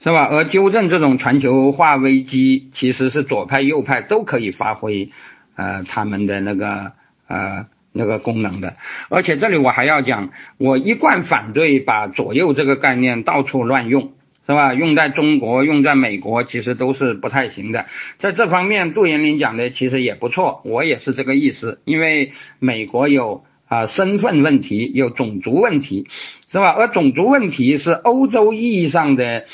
[0.07, 0.29] 是吧？
[0.31, 5.11] 而纠正这种全球化危机，其实是左派、右派都可以发挥
[5.57, 6.93] 呃他们的那个
[7.27, 8.77] 呃那个功能的。
[9.09, 14.13] 而且这里我还要讲，我一贯反对把左右这个概念到处乱用，
[14.47, 14.75] 是吧？
[14.75, 17.87] 用在中国，用在美国，其实都是不太行的。
[18.17, 21.81] 在这方面，杜延林讲的其实也不错，我也是这个意思。
[21.85, 22.31] 因为
[22.61, 26.07] 美国有啊身份问题，有种族问题，
[26.49, 26.69] 是吧？
[26.69, 29.47] 而种族问题是欧洲意义上的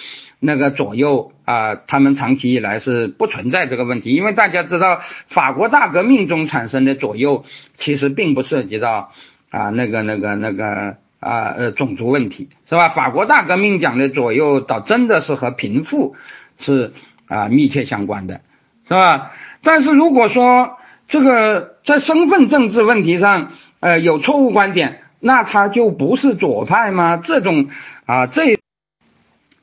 [0.44, 4.10] 那个左右啊，他们长期以来是不存在这个问题。
[4.10, 7.44] 因为大家知道，法国大革命中产生的左右，
[7.77, 9.12] 其实并不涉及到
[9.51, 10.97] 啊那个那个那个。
[11.23, 12.89] 啊呃，种族问题是吧？
[12.89, 16.16] 法国大革命讲的左右，倒真的是和贫富
[16.59, 16.94] 是
[17.28, 18.40] 啊密切相关的，
[18.89, 19.31] 是吧？
[19.62, 27.16] 但是如果说这个在身份政治问题上呃有错误观点，那他就不是左派吗？
[27.19, 27.69] 这种
[28.05, 28.59] 啊这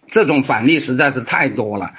[0.10, 1.92] 这种反例实在是太多了。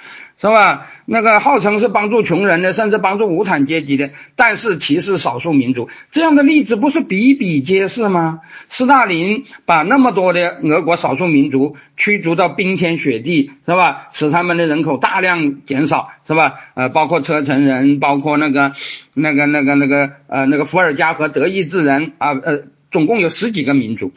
[0.42, 0.86] 是吧？
[1.04, 8.40] 那个号称是帮助穷人的，甚至帮助无产阶级的，但是歧视少数民族，这样的例子不是比比皆是吗？
[8.70, 14.08] 斯大林把那么多的俄国少数民族驱逐到冰天雪地，是吧？
[14.14, 16.54] 使他们的人口大量减少，是吧？
[16.72, 18.72] 呃，包括车臣人，包括那个、
[19.12, 24.14] 那个、那个、那个呃那个伏尔加和德意志人啊，呃，总共有十几个民族，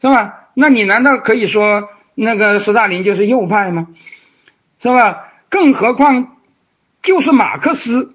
[0.00, 0.48] 是吧？
[0.54, 3.88] 那你难道可以说那个斯大林就是右派吗？
[4.82, 5.32] 是吧？
[5.48, 6.36] 更何况，
[7.00, 8.14] 就是马克思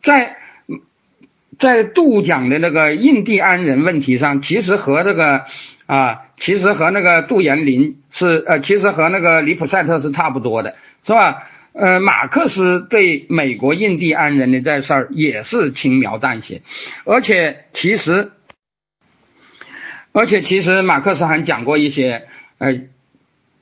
[0.00, 0.36] 在
[1.58, 5.44] 在杜讲的那个印第安人问题上，其实和这个
[5.86, 11.48] 啊，其实和那个杜延林是呃，其实和那个里普赛特是差不多的，是吧？
[11.72, 16.62] 呃，马克思对美国印第安人的这事儿也是轻描淡写，
[17.04, 18.32] 而且其实，
[20.12, 22.80] 而且其实马克思还讲过一些呃，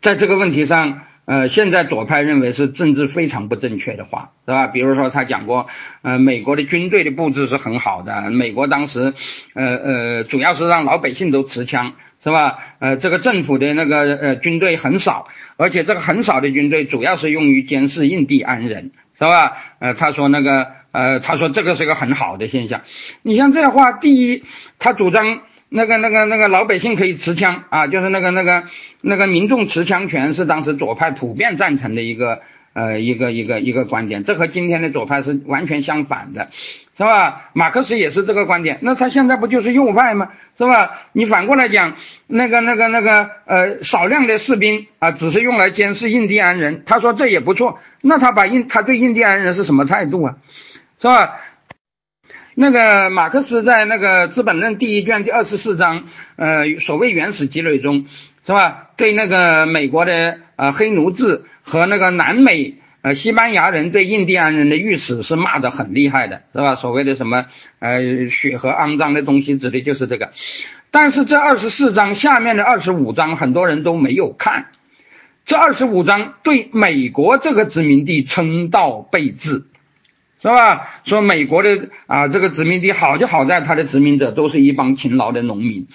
[0.00, 1.02] 在这个问题上。
[1.26, 4.66] 呃，现在左派认为是政治非常不正确的话，是吧？
[4.66, 5.68] 比如说他讲过，
[6.02, 9.14] 呃，美国的军队的布置是很好的，美国当时，
[9.54, 11.92] 呃呃，主要是让老百姓都持枪，
[12.24, 12.58] 是吧？
[12.80, 19.56] 呃，这个政府的那个呃军队很少，而且这个很少的军队主要是用于监视印第安人，是吧？
[19.78, 22.80] 呃，他说那个，呃，他说这个是一个很好的现象。
[23.22, 24.42] 你像这话，第一，
[24.80, 25.42] 他主张。
[25.72, 28.64] 那个、那个、那个老百姓可以持枪啊，就是那个、那个、
[29.02, 32.40] 那个民众持枪权是当时左派普遍赞成的一个
[32.72, 37.50] 呃一个一个一个观点，这和今天的左派是完全相反的，是吧？
[37.52, 40.30] 马克思也是这个观点，那他现在不就是右派吗？
[40.58, 41.02] 是吧？
[41.12, 41.94] 你反过来讲，
[42.26, 50.34] 那个、那个、那个呃少量的士兵啊，只是用来监视印第安人，他说这也不错，那他把印他对印第安人是什么态度啊？
[51.00, 51.40] 是吧？
[52.60, 56.04] 那个马克思在那个《资本论》第一卷第二十四章，
[56.36, 58.04] 呃，所谓原始积累中，
[58.44, 58.90] 是吧？
[58.98, 66.76] 对那个美国的呃黑奴制和那个南美呃西班牙人对印第安人的御史是骂得很厉害的，是吧？
[66.76, 67.46] 所谓的什么
[67.78, 70.30] 呃血和肮脏的东西，指的就是这个。
[70.90, 74.66] 但是这二十四章下面的二十五章，很多人都没有看。
[75.46, 79.64] 这二十五章对美国这个殖民地称道备至。
[80.42, 80.88] 是吧？
[81.04, 85.86] 说美国的啊，这个殖民地好就好在它的殖民者都是一帮勤劳的农民，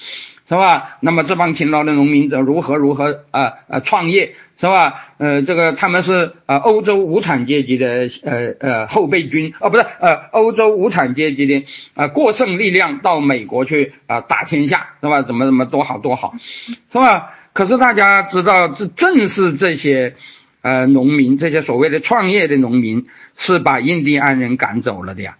[0.47, 0.97] 是吧？
[0.99, 5.07] 那么这帮勤劳的农民者如何如何啊啊创业，是吧？
[5.17, 11.65] 呃，这个他们是啊欧洲无产阶级的呃呃后备军啊，不是呃欧洲无产阶级的
[11.95, 15.23] 啊过剩力量到美国去啊打天下，是吧？
[15.23, 17.31] 怎么怎么多好多好，是吧？
[17.51, 20.13] 可是大家知道，这正是这些。
[20.61, 23.05] 呃，农民这些所谓的创业的农民
[23.37, 25.37] 是把印第安人赶走了的呀。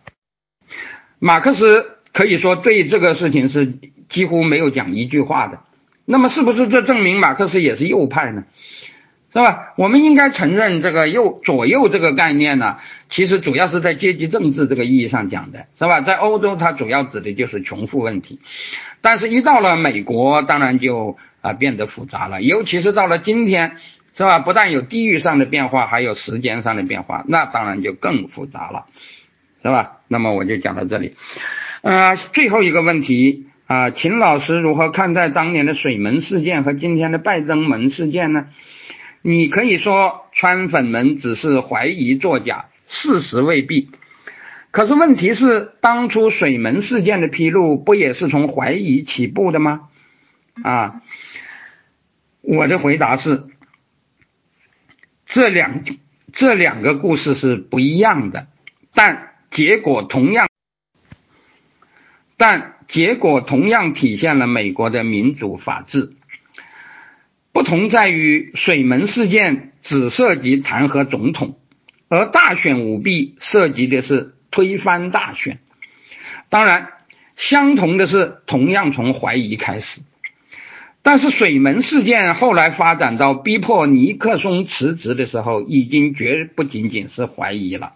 [1.20, 3.74] 马克思可以说对这个事情是
[4.10, 5.62] 几乎没有讲一句话的。
[6.06, 8.44] 那么是不是这证明马克思也是右派呢？
[9.34, 9.74] 是吧？
[9.76, 12.78] 我们应该承认这个右左右这个概念呢，
[13.10, 16.00] 其实主要是在阶级政治这个意义上讲的，是吧？
[16.00, 18.40] 在欧洲它主要指的就是穷富问题，
[19.02, 23.78] 但是一到了美国，当然就啊变得复杂了，尤其是到了今天。
[24.18, 24.40] 是吧？
[24.40, 28.86] 不但有地域上的变化，还有时间上的变化，那当然就更复杂了，
[29.62, 29.98] 是吧？
[30.08, 31.18] 那么我就讲到这里。
[31.82, 38.48] 呃，最后一个问题啊，秦老师如何看待当年的水门事件和今天的拜登门事件呢？
[39.22, 43.90] 你可以说川粉们只是怀疑作假，事实未必。
[44.72, 49.90] 可是问题是，当初水门事件的披露不也是从怀疑起步的吗？
[50.64, 51.02] 啊，
[52.42, 53.44] 我的回答是。
[55.26, 55.84] 这两
[56.34, 58.48] 这两个故事是不一样的，
[58.94, 60.48] 但结果同样，
[62.38, 66.14] 但结果同样体现了美国的民主法治。
[67.52, 71.58] 不同在于水门事件只涉及弹劾总统，
[72.10, 75.60] 而大选舞弊涉及的是推翻大选。
[76.50, 76.90] 当然，
[77.38, 80.02] 相同的是同样从怀疑开始。
[81.08, 87.94] 但是水门事件后来发展到逼迫尼克松辞职的时候，已经绝不仅仅是怀疑了。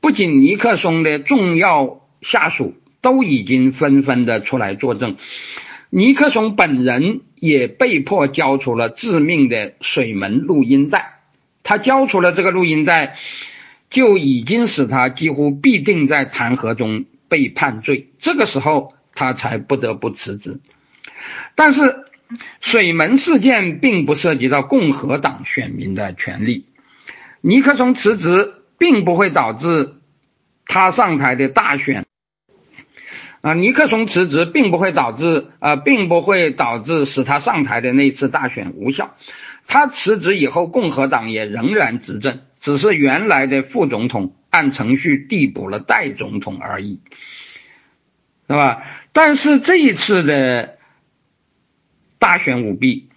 [0.00, 5.16] 不仅尼克松的重要下属都已经纷纷的出来作证，
[5.90, 11.20] 尼克松本人也被迫交出了致命的水门录音带。
[11.62, 13.16] 他交出了这个录音带，
[13.90, 18.08] 就已经使他几乎必定在弹劾中被判罪。
[18.18, 20.58] 这个时候，他才不得不辞职。
[21.54, 22.06] 但是。
[22.60, 26.66] 水门事件并不涉及到共和党选民的权利，
[27.40, 29.94] 尼克松辞职并不会导致
[30.66, 32.06] 他上台的大选
[33.40, 39.16] 啊，尼克松辞职并不会导致啊，并不会导致使他上台的那次大选无效。
[39.66, 47.00] 他辞职以后，共和党也仍然执政，只是原来的副总统按程序递补了代总统而已，
[48.46, 48.82] 是吧？
[49.12, 50.76] 但是这一次的。
[52.20, 53.08] 大选舞弊，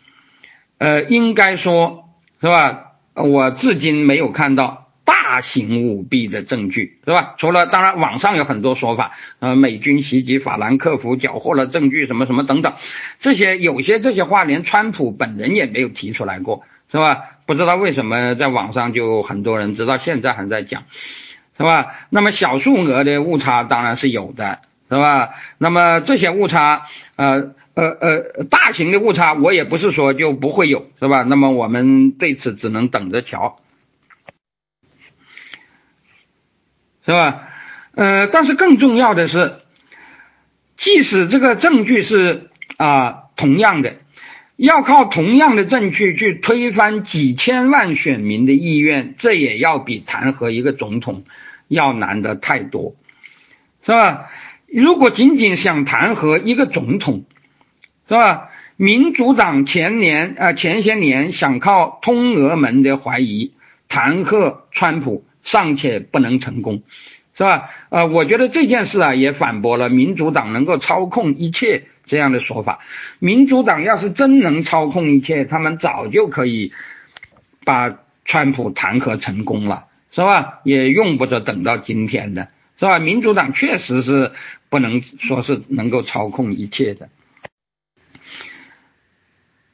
[0.80, 2.10] 呃，应该说
[2.42, 2.94] 是吧？
[3.14, 7.36] 我至今没有看到大型舞弊的证据，是吧？
[7.38, 12.74] 除了当然，网上有很多说法，呃，美军袭击法兰克福缴获了证据，什么什么等等，
[13.20, 17.38] 这些有些这些话连川普本人也没有提出来过，是吧？
[17.46, 20.86] 不知道为什么在网上就很多人直到现在还在讲，
[21.58, 21.94] 是吧？
[22.10, 25.32] 那么小数额的误差当然是有的，是吧？
[25.58, 26.84] 那么这些误差，
[27.18, 27.54] 呃。
[27.76, 31.24] 呃呃，大型的误差我也不是说就不会有，是吧？
[31.24, 33.60] 那么我们对此只能等着瞧，
[37.06, 37.50] 是吧？
[37.96, 39.56] 呃，但是更重要的是，
[40.78, 43.96] 即使这个证据是啊同样的，
[44.56, 51.24] 要靠同样的证据去推翻几千万选民的意愿，这也要比弹劾一个总统
[51.68, 52.96] 要难得太多，
[53.84, 54.30] 是吧？
[54.68, 57.26] 如果仅仅想弹劾一个总统，
[58.14, 58.52] 是吧？
[58.78, 63.54] 民主党前年啊，前些年想靠通俄门的怀疑
[63.88, 66.84] 弹劾川普，尚且不能成功，
[67.36, 67.72] 是吧？
[67.90, 72.82] 呃，我觉得这件事啊，也反驳了民主党能够操控一切这样的说法。
[73.18, 76.72] 民主党要是真能操控一切，他们早就可以
[77.66, 80.60] 把川普弹劾成功了，是吧？
[80.64, 82.50] 也用不着等到今天的，
[82.80, 83.00] 是吧？
[83.00, 84.34] 民主党确实是
[84.70, 87.10] 不能说是能够操控一切的。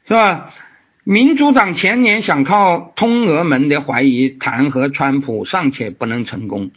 [0.09, 0.49] 是吧？
[1.03, 6.71] 民主党前年想靠通俄门的怀疑弹劾川普，尚且不能成功。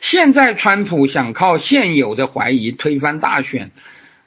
[0.00, 3.70] 现在川普想靠现有的怀疑推翻大选，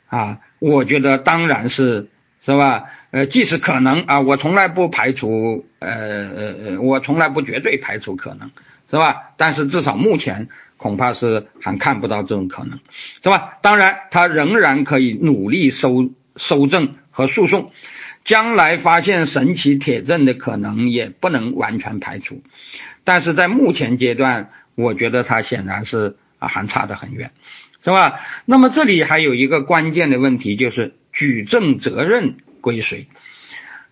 [0.07, 2.07] 啊，我觉得当然是
[2.45, 2.85] 是吧？
[3.11, 8.51] 呃，即使可能啊，我从来不排除，呃呃呃，我从来不绝对排除可能，
[8.89, 9.33] 是吧？
[9.35, 10.47] 但是至少目前
[10.77, 13.57] 恐怕是还看不到这种可能，是吧？
[13.61, 17.71] 当然，他仍然可以努力收收证和诉讼。
[18.27, 22.41] 将来发现神奇铁证的可能也不能完全排除，
[23.05, 27.31] 但是在目前阶段，我觉得他显然是啊还差得很远，
[27.81, 28.19] 是吧？
[28.43, 33.07] 那么这里还有一个关键的问题，就是举证责任归谁？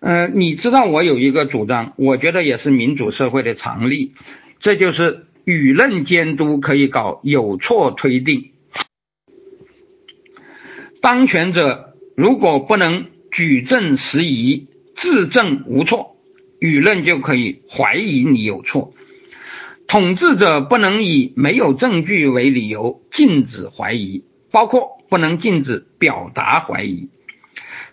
[0.02, 4.16] 呃，你知道我有一个主张，我觉得也是民主社会的常例，
[4.60, 8.52] 这就是舆论监督可以搞有错推定，
[11.00, 13.15] 当权者如果不能。
[13.36, 16.16] 举证时疑，自证无错，
[16.62, 18.94] 舆论就可以怀疑你有错。
[19.90, 27.10] 统治者不能以没有证据为理由禁止怀疑，包括不能禁止表达怀疑。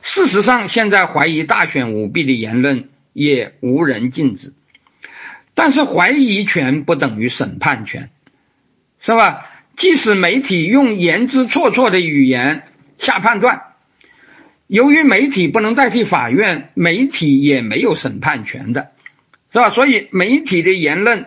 [0.00, 4.52] 事实上，现在怀疑大选舞弊的言论也无人禁止。
[5.54, 8.10] 但是，怀疑权不等于审判权，
[9.00, 9.50] 是吧？
[9.76, 12.62] 即使媒体用言之错错的语言
[12.98, 13.71] 下判断。
[14.72, 18.92] 由于媒体不能代替法院，媒体也没有审判权的，
[19.52, 19.68] 是吧？
[19.68, 21.26] 所以媒体的言论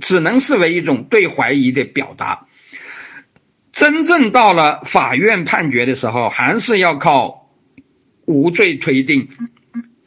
[0.00, 2.46] 只能视为一种对怀疑的表达。
[3.72, 7.50] 真正到了法院判决的时候，还是要靠
[8.24, 9.28] 无罪推定，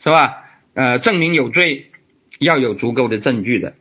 [0.04, 0.42] 是吧？
[0.74, 1.92] 呃，证明有罪
[2.40, 3.76] 要有足够的证据的。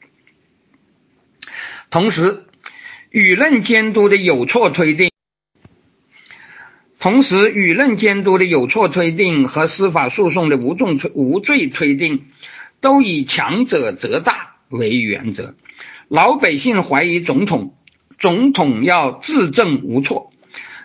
[1.89, 2.45] 同时，
[3.11, 5.14] 舆论监督的有错推定。
[7.05, 12.29] 同时，舆论监督的有错推定和司法诉讼的无重无罪推定，
[12.81, 15.55] 都以强者责大为原则。
[16.09, 17.75] 老百姓怀疑总统，
[18.19, 20.31] 总统要自证无错；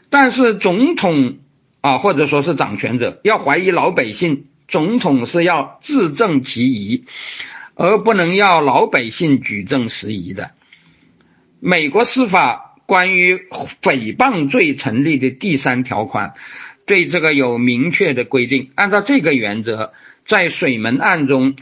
[0.09, 1.37] 但是总统
[1.79, 7.05] 啊，或者说是掌权者要怀疑老百姓，总统是要自证其疑，
[7.75, 10.51] 而不能要老百姓举证时疑的。
[11.61, 12.65] 美国司法。
[12.89, 16.33] 关于诽谤罪成立的第三条款，
[16.87, 18.71] 对这个有明确的规定。
[18.73, 19.93] 按照这个原则，
[20.25, 21.55] 在水门案中，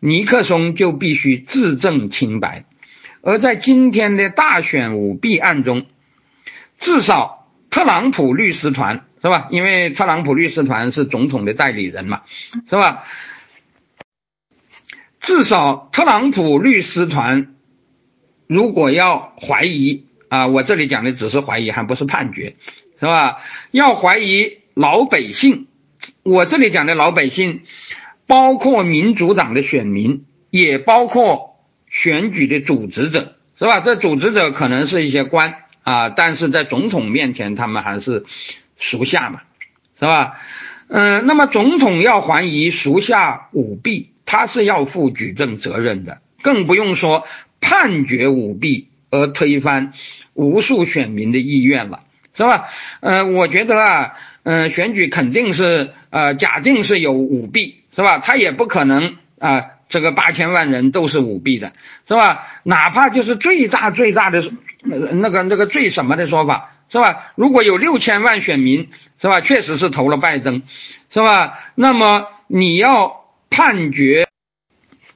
[0.00, 2.64] 尼克松就必须自证清白；
[3.20, 5.84] 而在今天的大选舞弊案中，
[6.78, 9.48] 至少特朗普律师团是吧？
[9.50, 12.22] 因为特朗普律师团是总统的代理人嘛，
[12.70, 13.04] 是吧？
[15.20, 17.54] 至少特朗普律师团
[18.46, 22.56] 如果要怀疑啊，我这里讲的只是怀疑，还不是判决，
[22.98, 23.38] 是吧？
[23.70, 25.68] 要怀疑老百姓，
[26.24, 27.60] 我这里讲的老百姓，
[28.26, 33.78] 包括民主党的选民，也包括选举的组织者，是吧？
[33.78, 35.54] 这组织者可能是一些官
[35.84, 38.24] 啊，但是在总统面前，他们还是
[38.76, 39.42] 属下嘛，
[40.00, 40.40] 是吧？
[40.88, 44.10] 嗯，那么总统要怀疑属下舞弊。
[44.26, 47.24] 他是要负举证责任的，更不用说
[47.60, 49.92] 判决舞弊而推翻
[50.34, 52.00] 无数选民的意愿了，
[52.36, 52.68] 是吧？
[53.00, 58.18] 呃，我觉得啊，嗯，选举肯定是呃，假定是有舞弊，是吧？
[58.18, 61.72] 他也不可能啊，这个八千万人都是舞弊的，
[62.06, 62.46] 是吧？
[62.62, 64.42] 哪怕就是最大最大的
[64.82, 67.32] 那个那个最什么的说法，是吧？
[67.34, 68.88] 如果有六千万选民，
[69.20, 69.40] 是吧？
[69.40, 70.62] 确实是投了拜登，
[71.10, 71.58] 是吧？
[71.74, 73.24] 那么你要。
[73.56, 74.26] 判决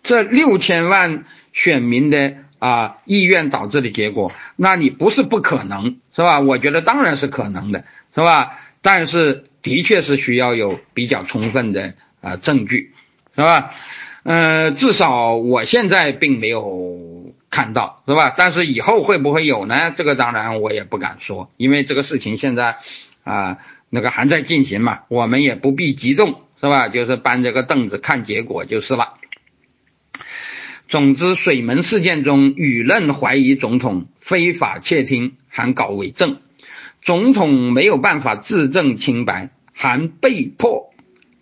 [0.05, 6.41] 这六千万选民的啊意愿导致的结果，那你不是不可能是吧？
[6.41, 8.59] 我觉得当然是可能的，是吧？
[8.83, 12.93] 但是的确是需要有比较充分的啊证据，
[13.35, 13.71] 是吧？
[14.25, 18.35] 嗯，至少我现在并没有看到，是吧？
[18.37, 19.93] 但是以后会不会有呢？
[19.97, 22.79] 这个当然我也不敢说，因为这个事情现在
[23.25, 23.59] 啊
[23.91, 26.43] 那个还在进行嘛，我们也不必激动。
[26.61, 26.89] 是吧？
[26.89, 29.15] 就是搬这个凳子看结果就是了。
[30.89, 36.39] 总之，水门事件中，舆论怀疑总统非法窃听，还搞伪证，
[37.03, 40.91] 总统没有办法自证清白，还被迫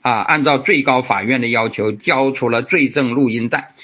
[0.02, 3.74] 啊按照最高法院的要求交出了罪证录音带。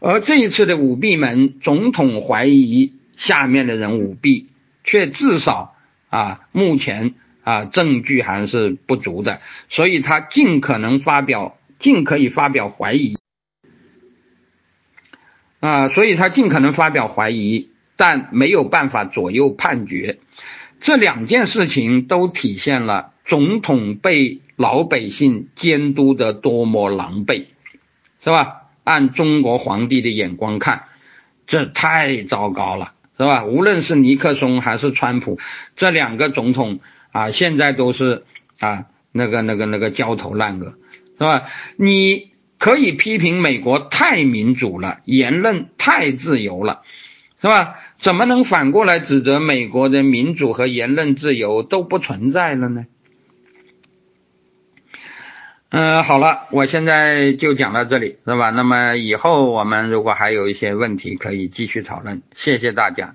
[0.00, 4.48] 而这一次的舞弊门，总统怀疑下面的人舞弊，
[4.84, 5.74] 却至少
[6.10, 7.14] 啊目前。
[7.42, 9.40] 啊，证据还是不足的，
[9.70, 13.16] 所以他尽可能发表，尽可以发表怀疑，
[15.60, 20.18] 啊，所以他尽可能发表怀疑，但没有办法左右判决。
[20.80, 27.46] 这两件事情都体现了总统被老百姓监督的多么狼狈，
[28.20, 28.62] 是吧？
[28.82, 30.84] 按中国皇帝的眼光看，
[31.46, 33.44] 这太糟糕了，是吧？
[33.44, 35.38] 无论是尼克松还是川普
[35.76, 36.80] 这两个总统。
[37.12, 38.22] 啊，现在都是
[38.60, 40.76] 啊，那个、那个、那个焦头烂额，
[41.18, 41.42] 是吧？
[41.74, 42.29] 你
[42.60, 46.82] 可以批评美国太民主了，言论太自由了，
[47.40, 47.80] 是吧？
[47.98, 52.86] 怎么能反过来指责美国的民主和言论自由都不存在了呢？
[55.70, 58.50] 嗯，好了，我现在就讲到这里，是吧？
[58.50, 62.20] 那么以后我们如果还有一些问题，可以继续讨论。
[62.34, 63.14] 谢谢大家。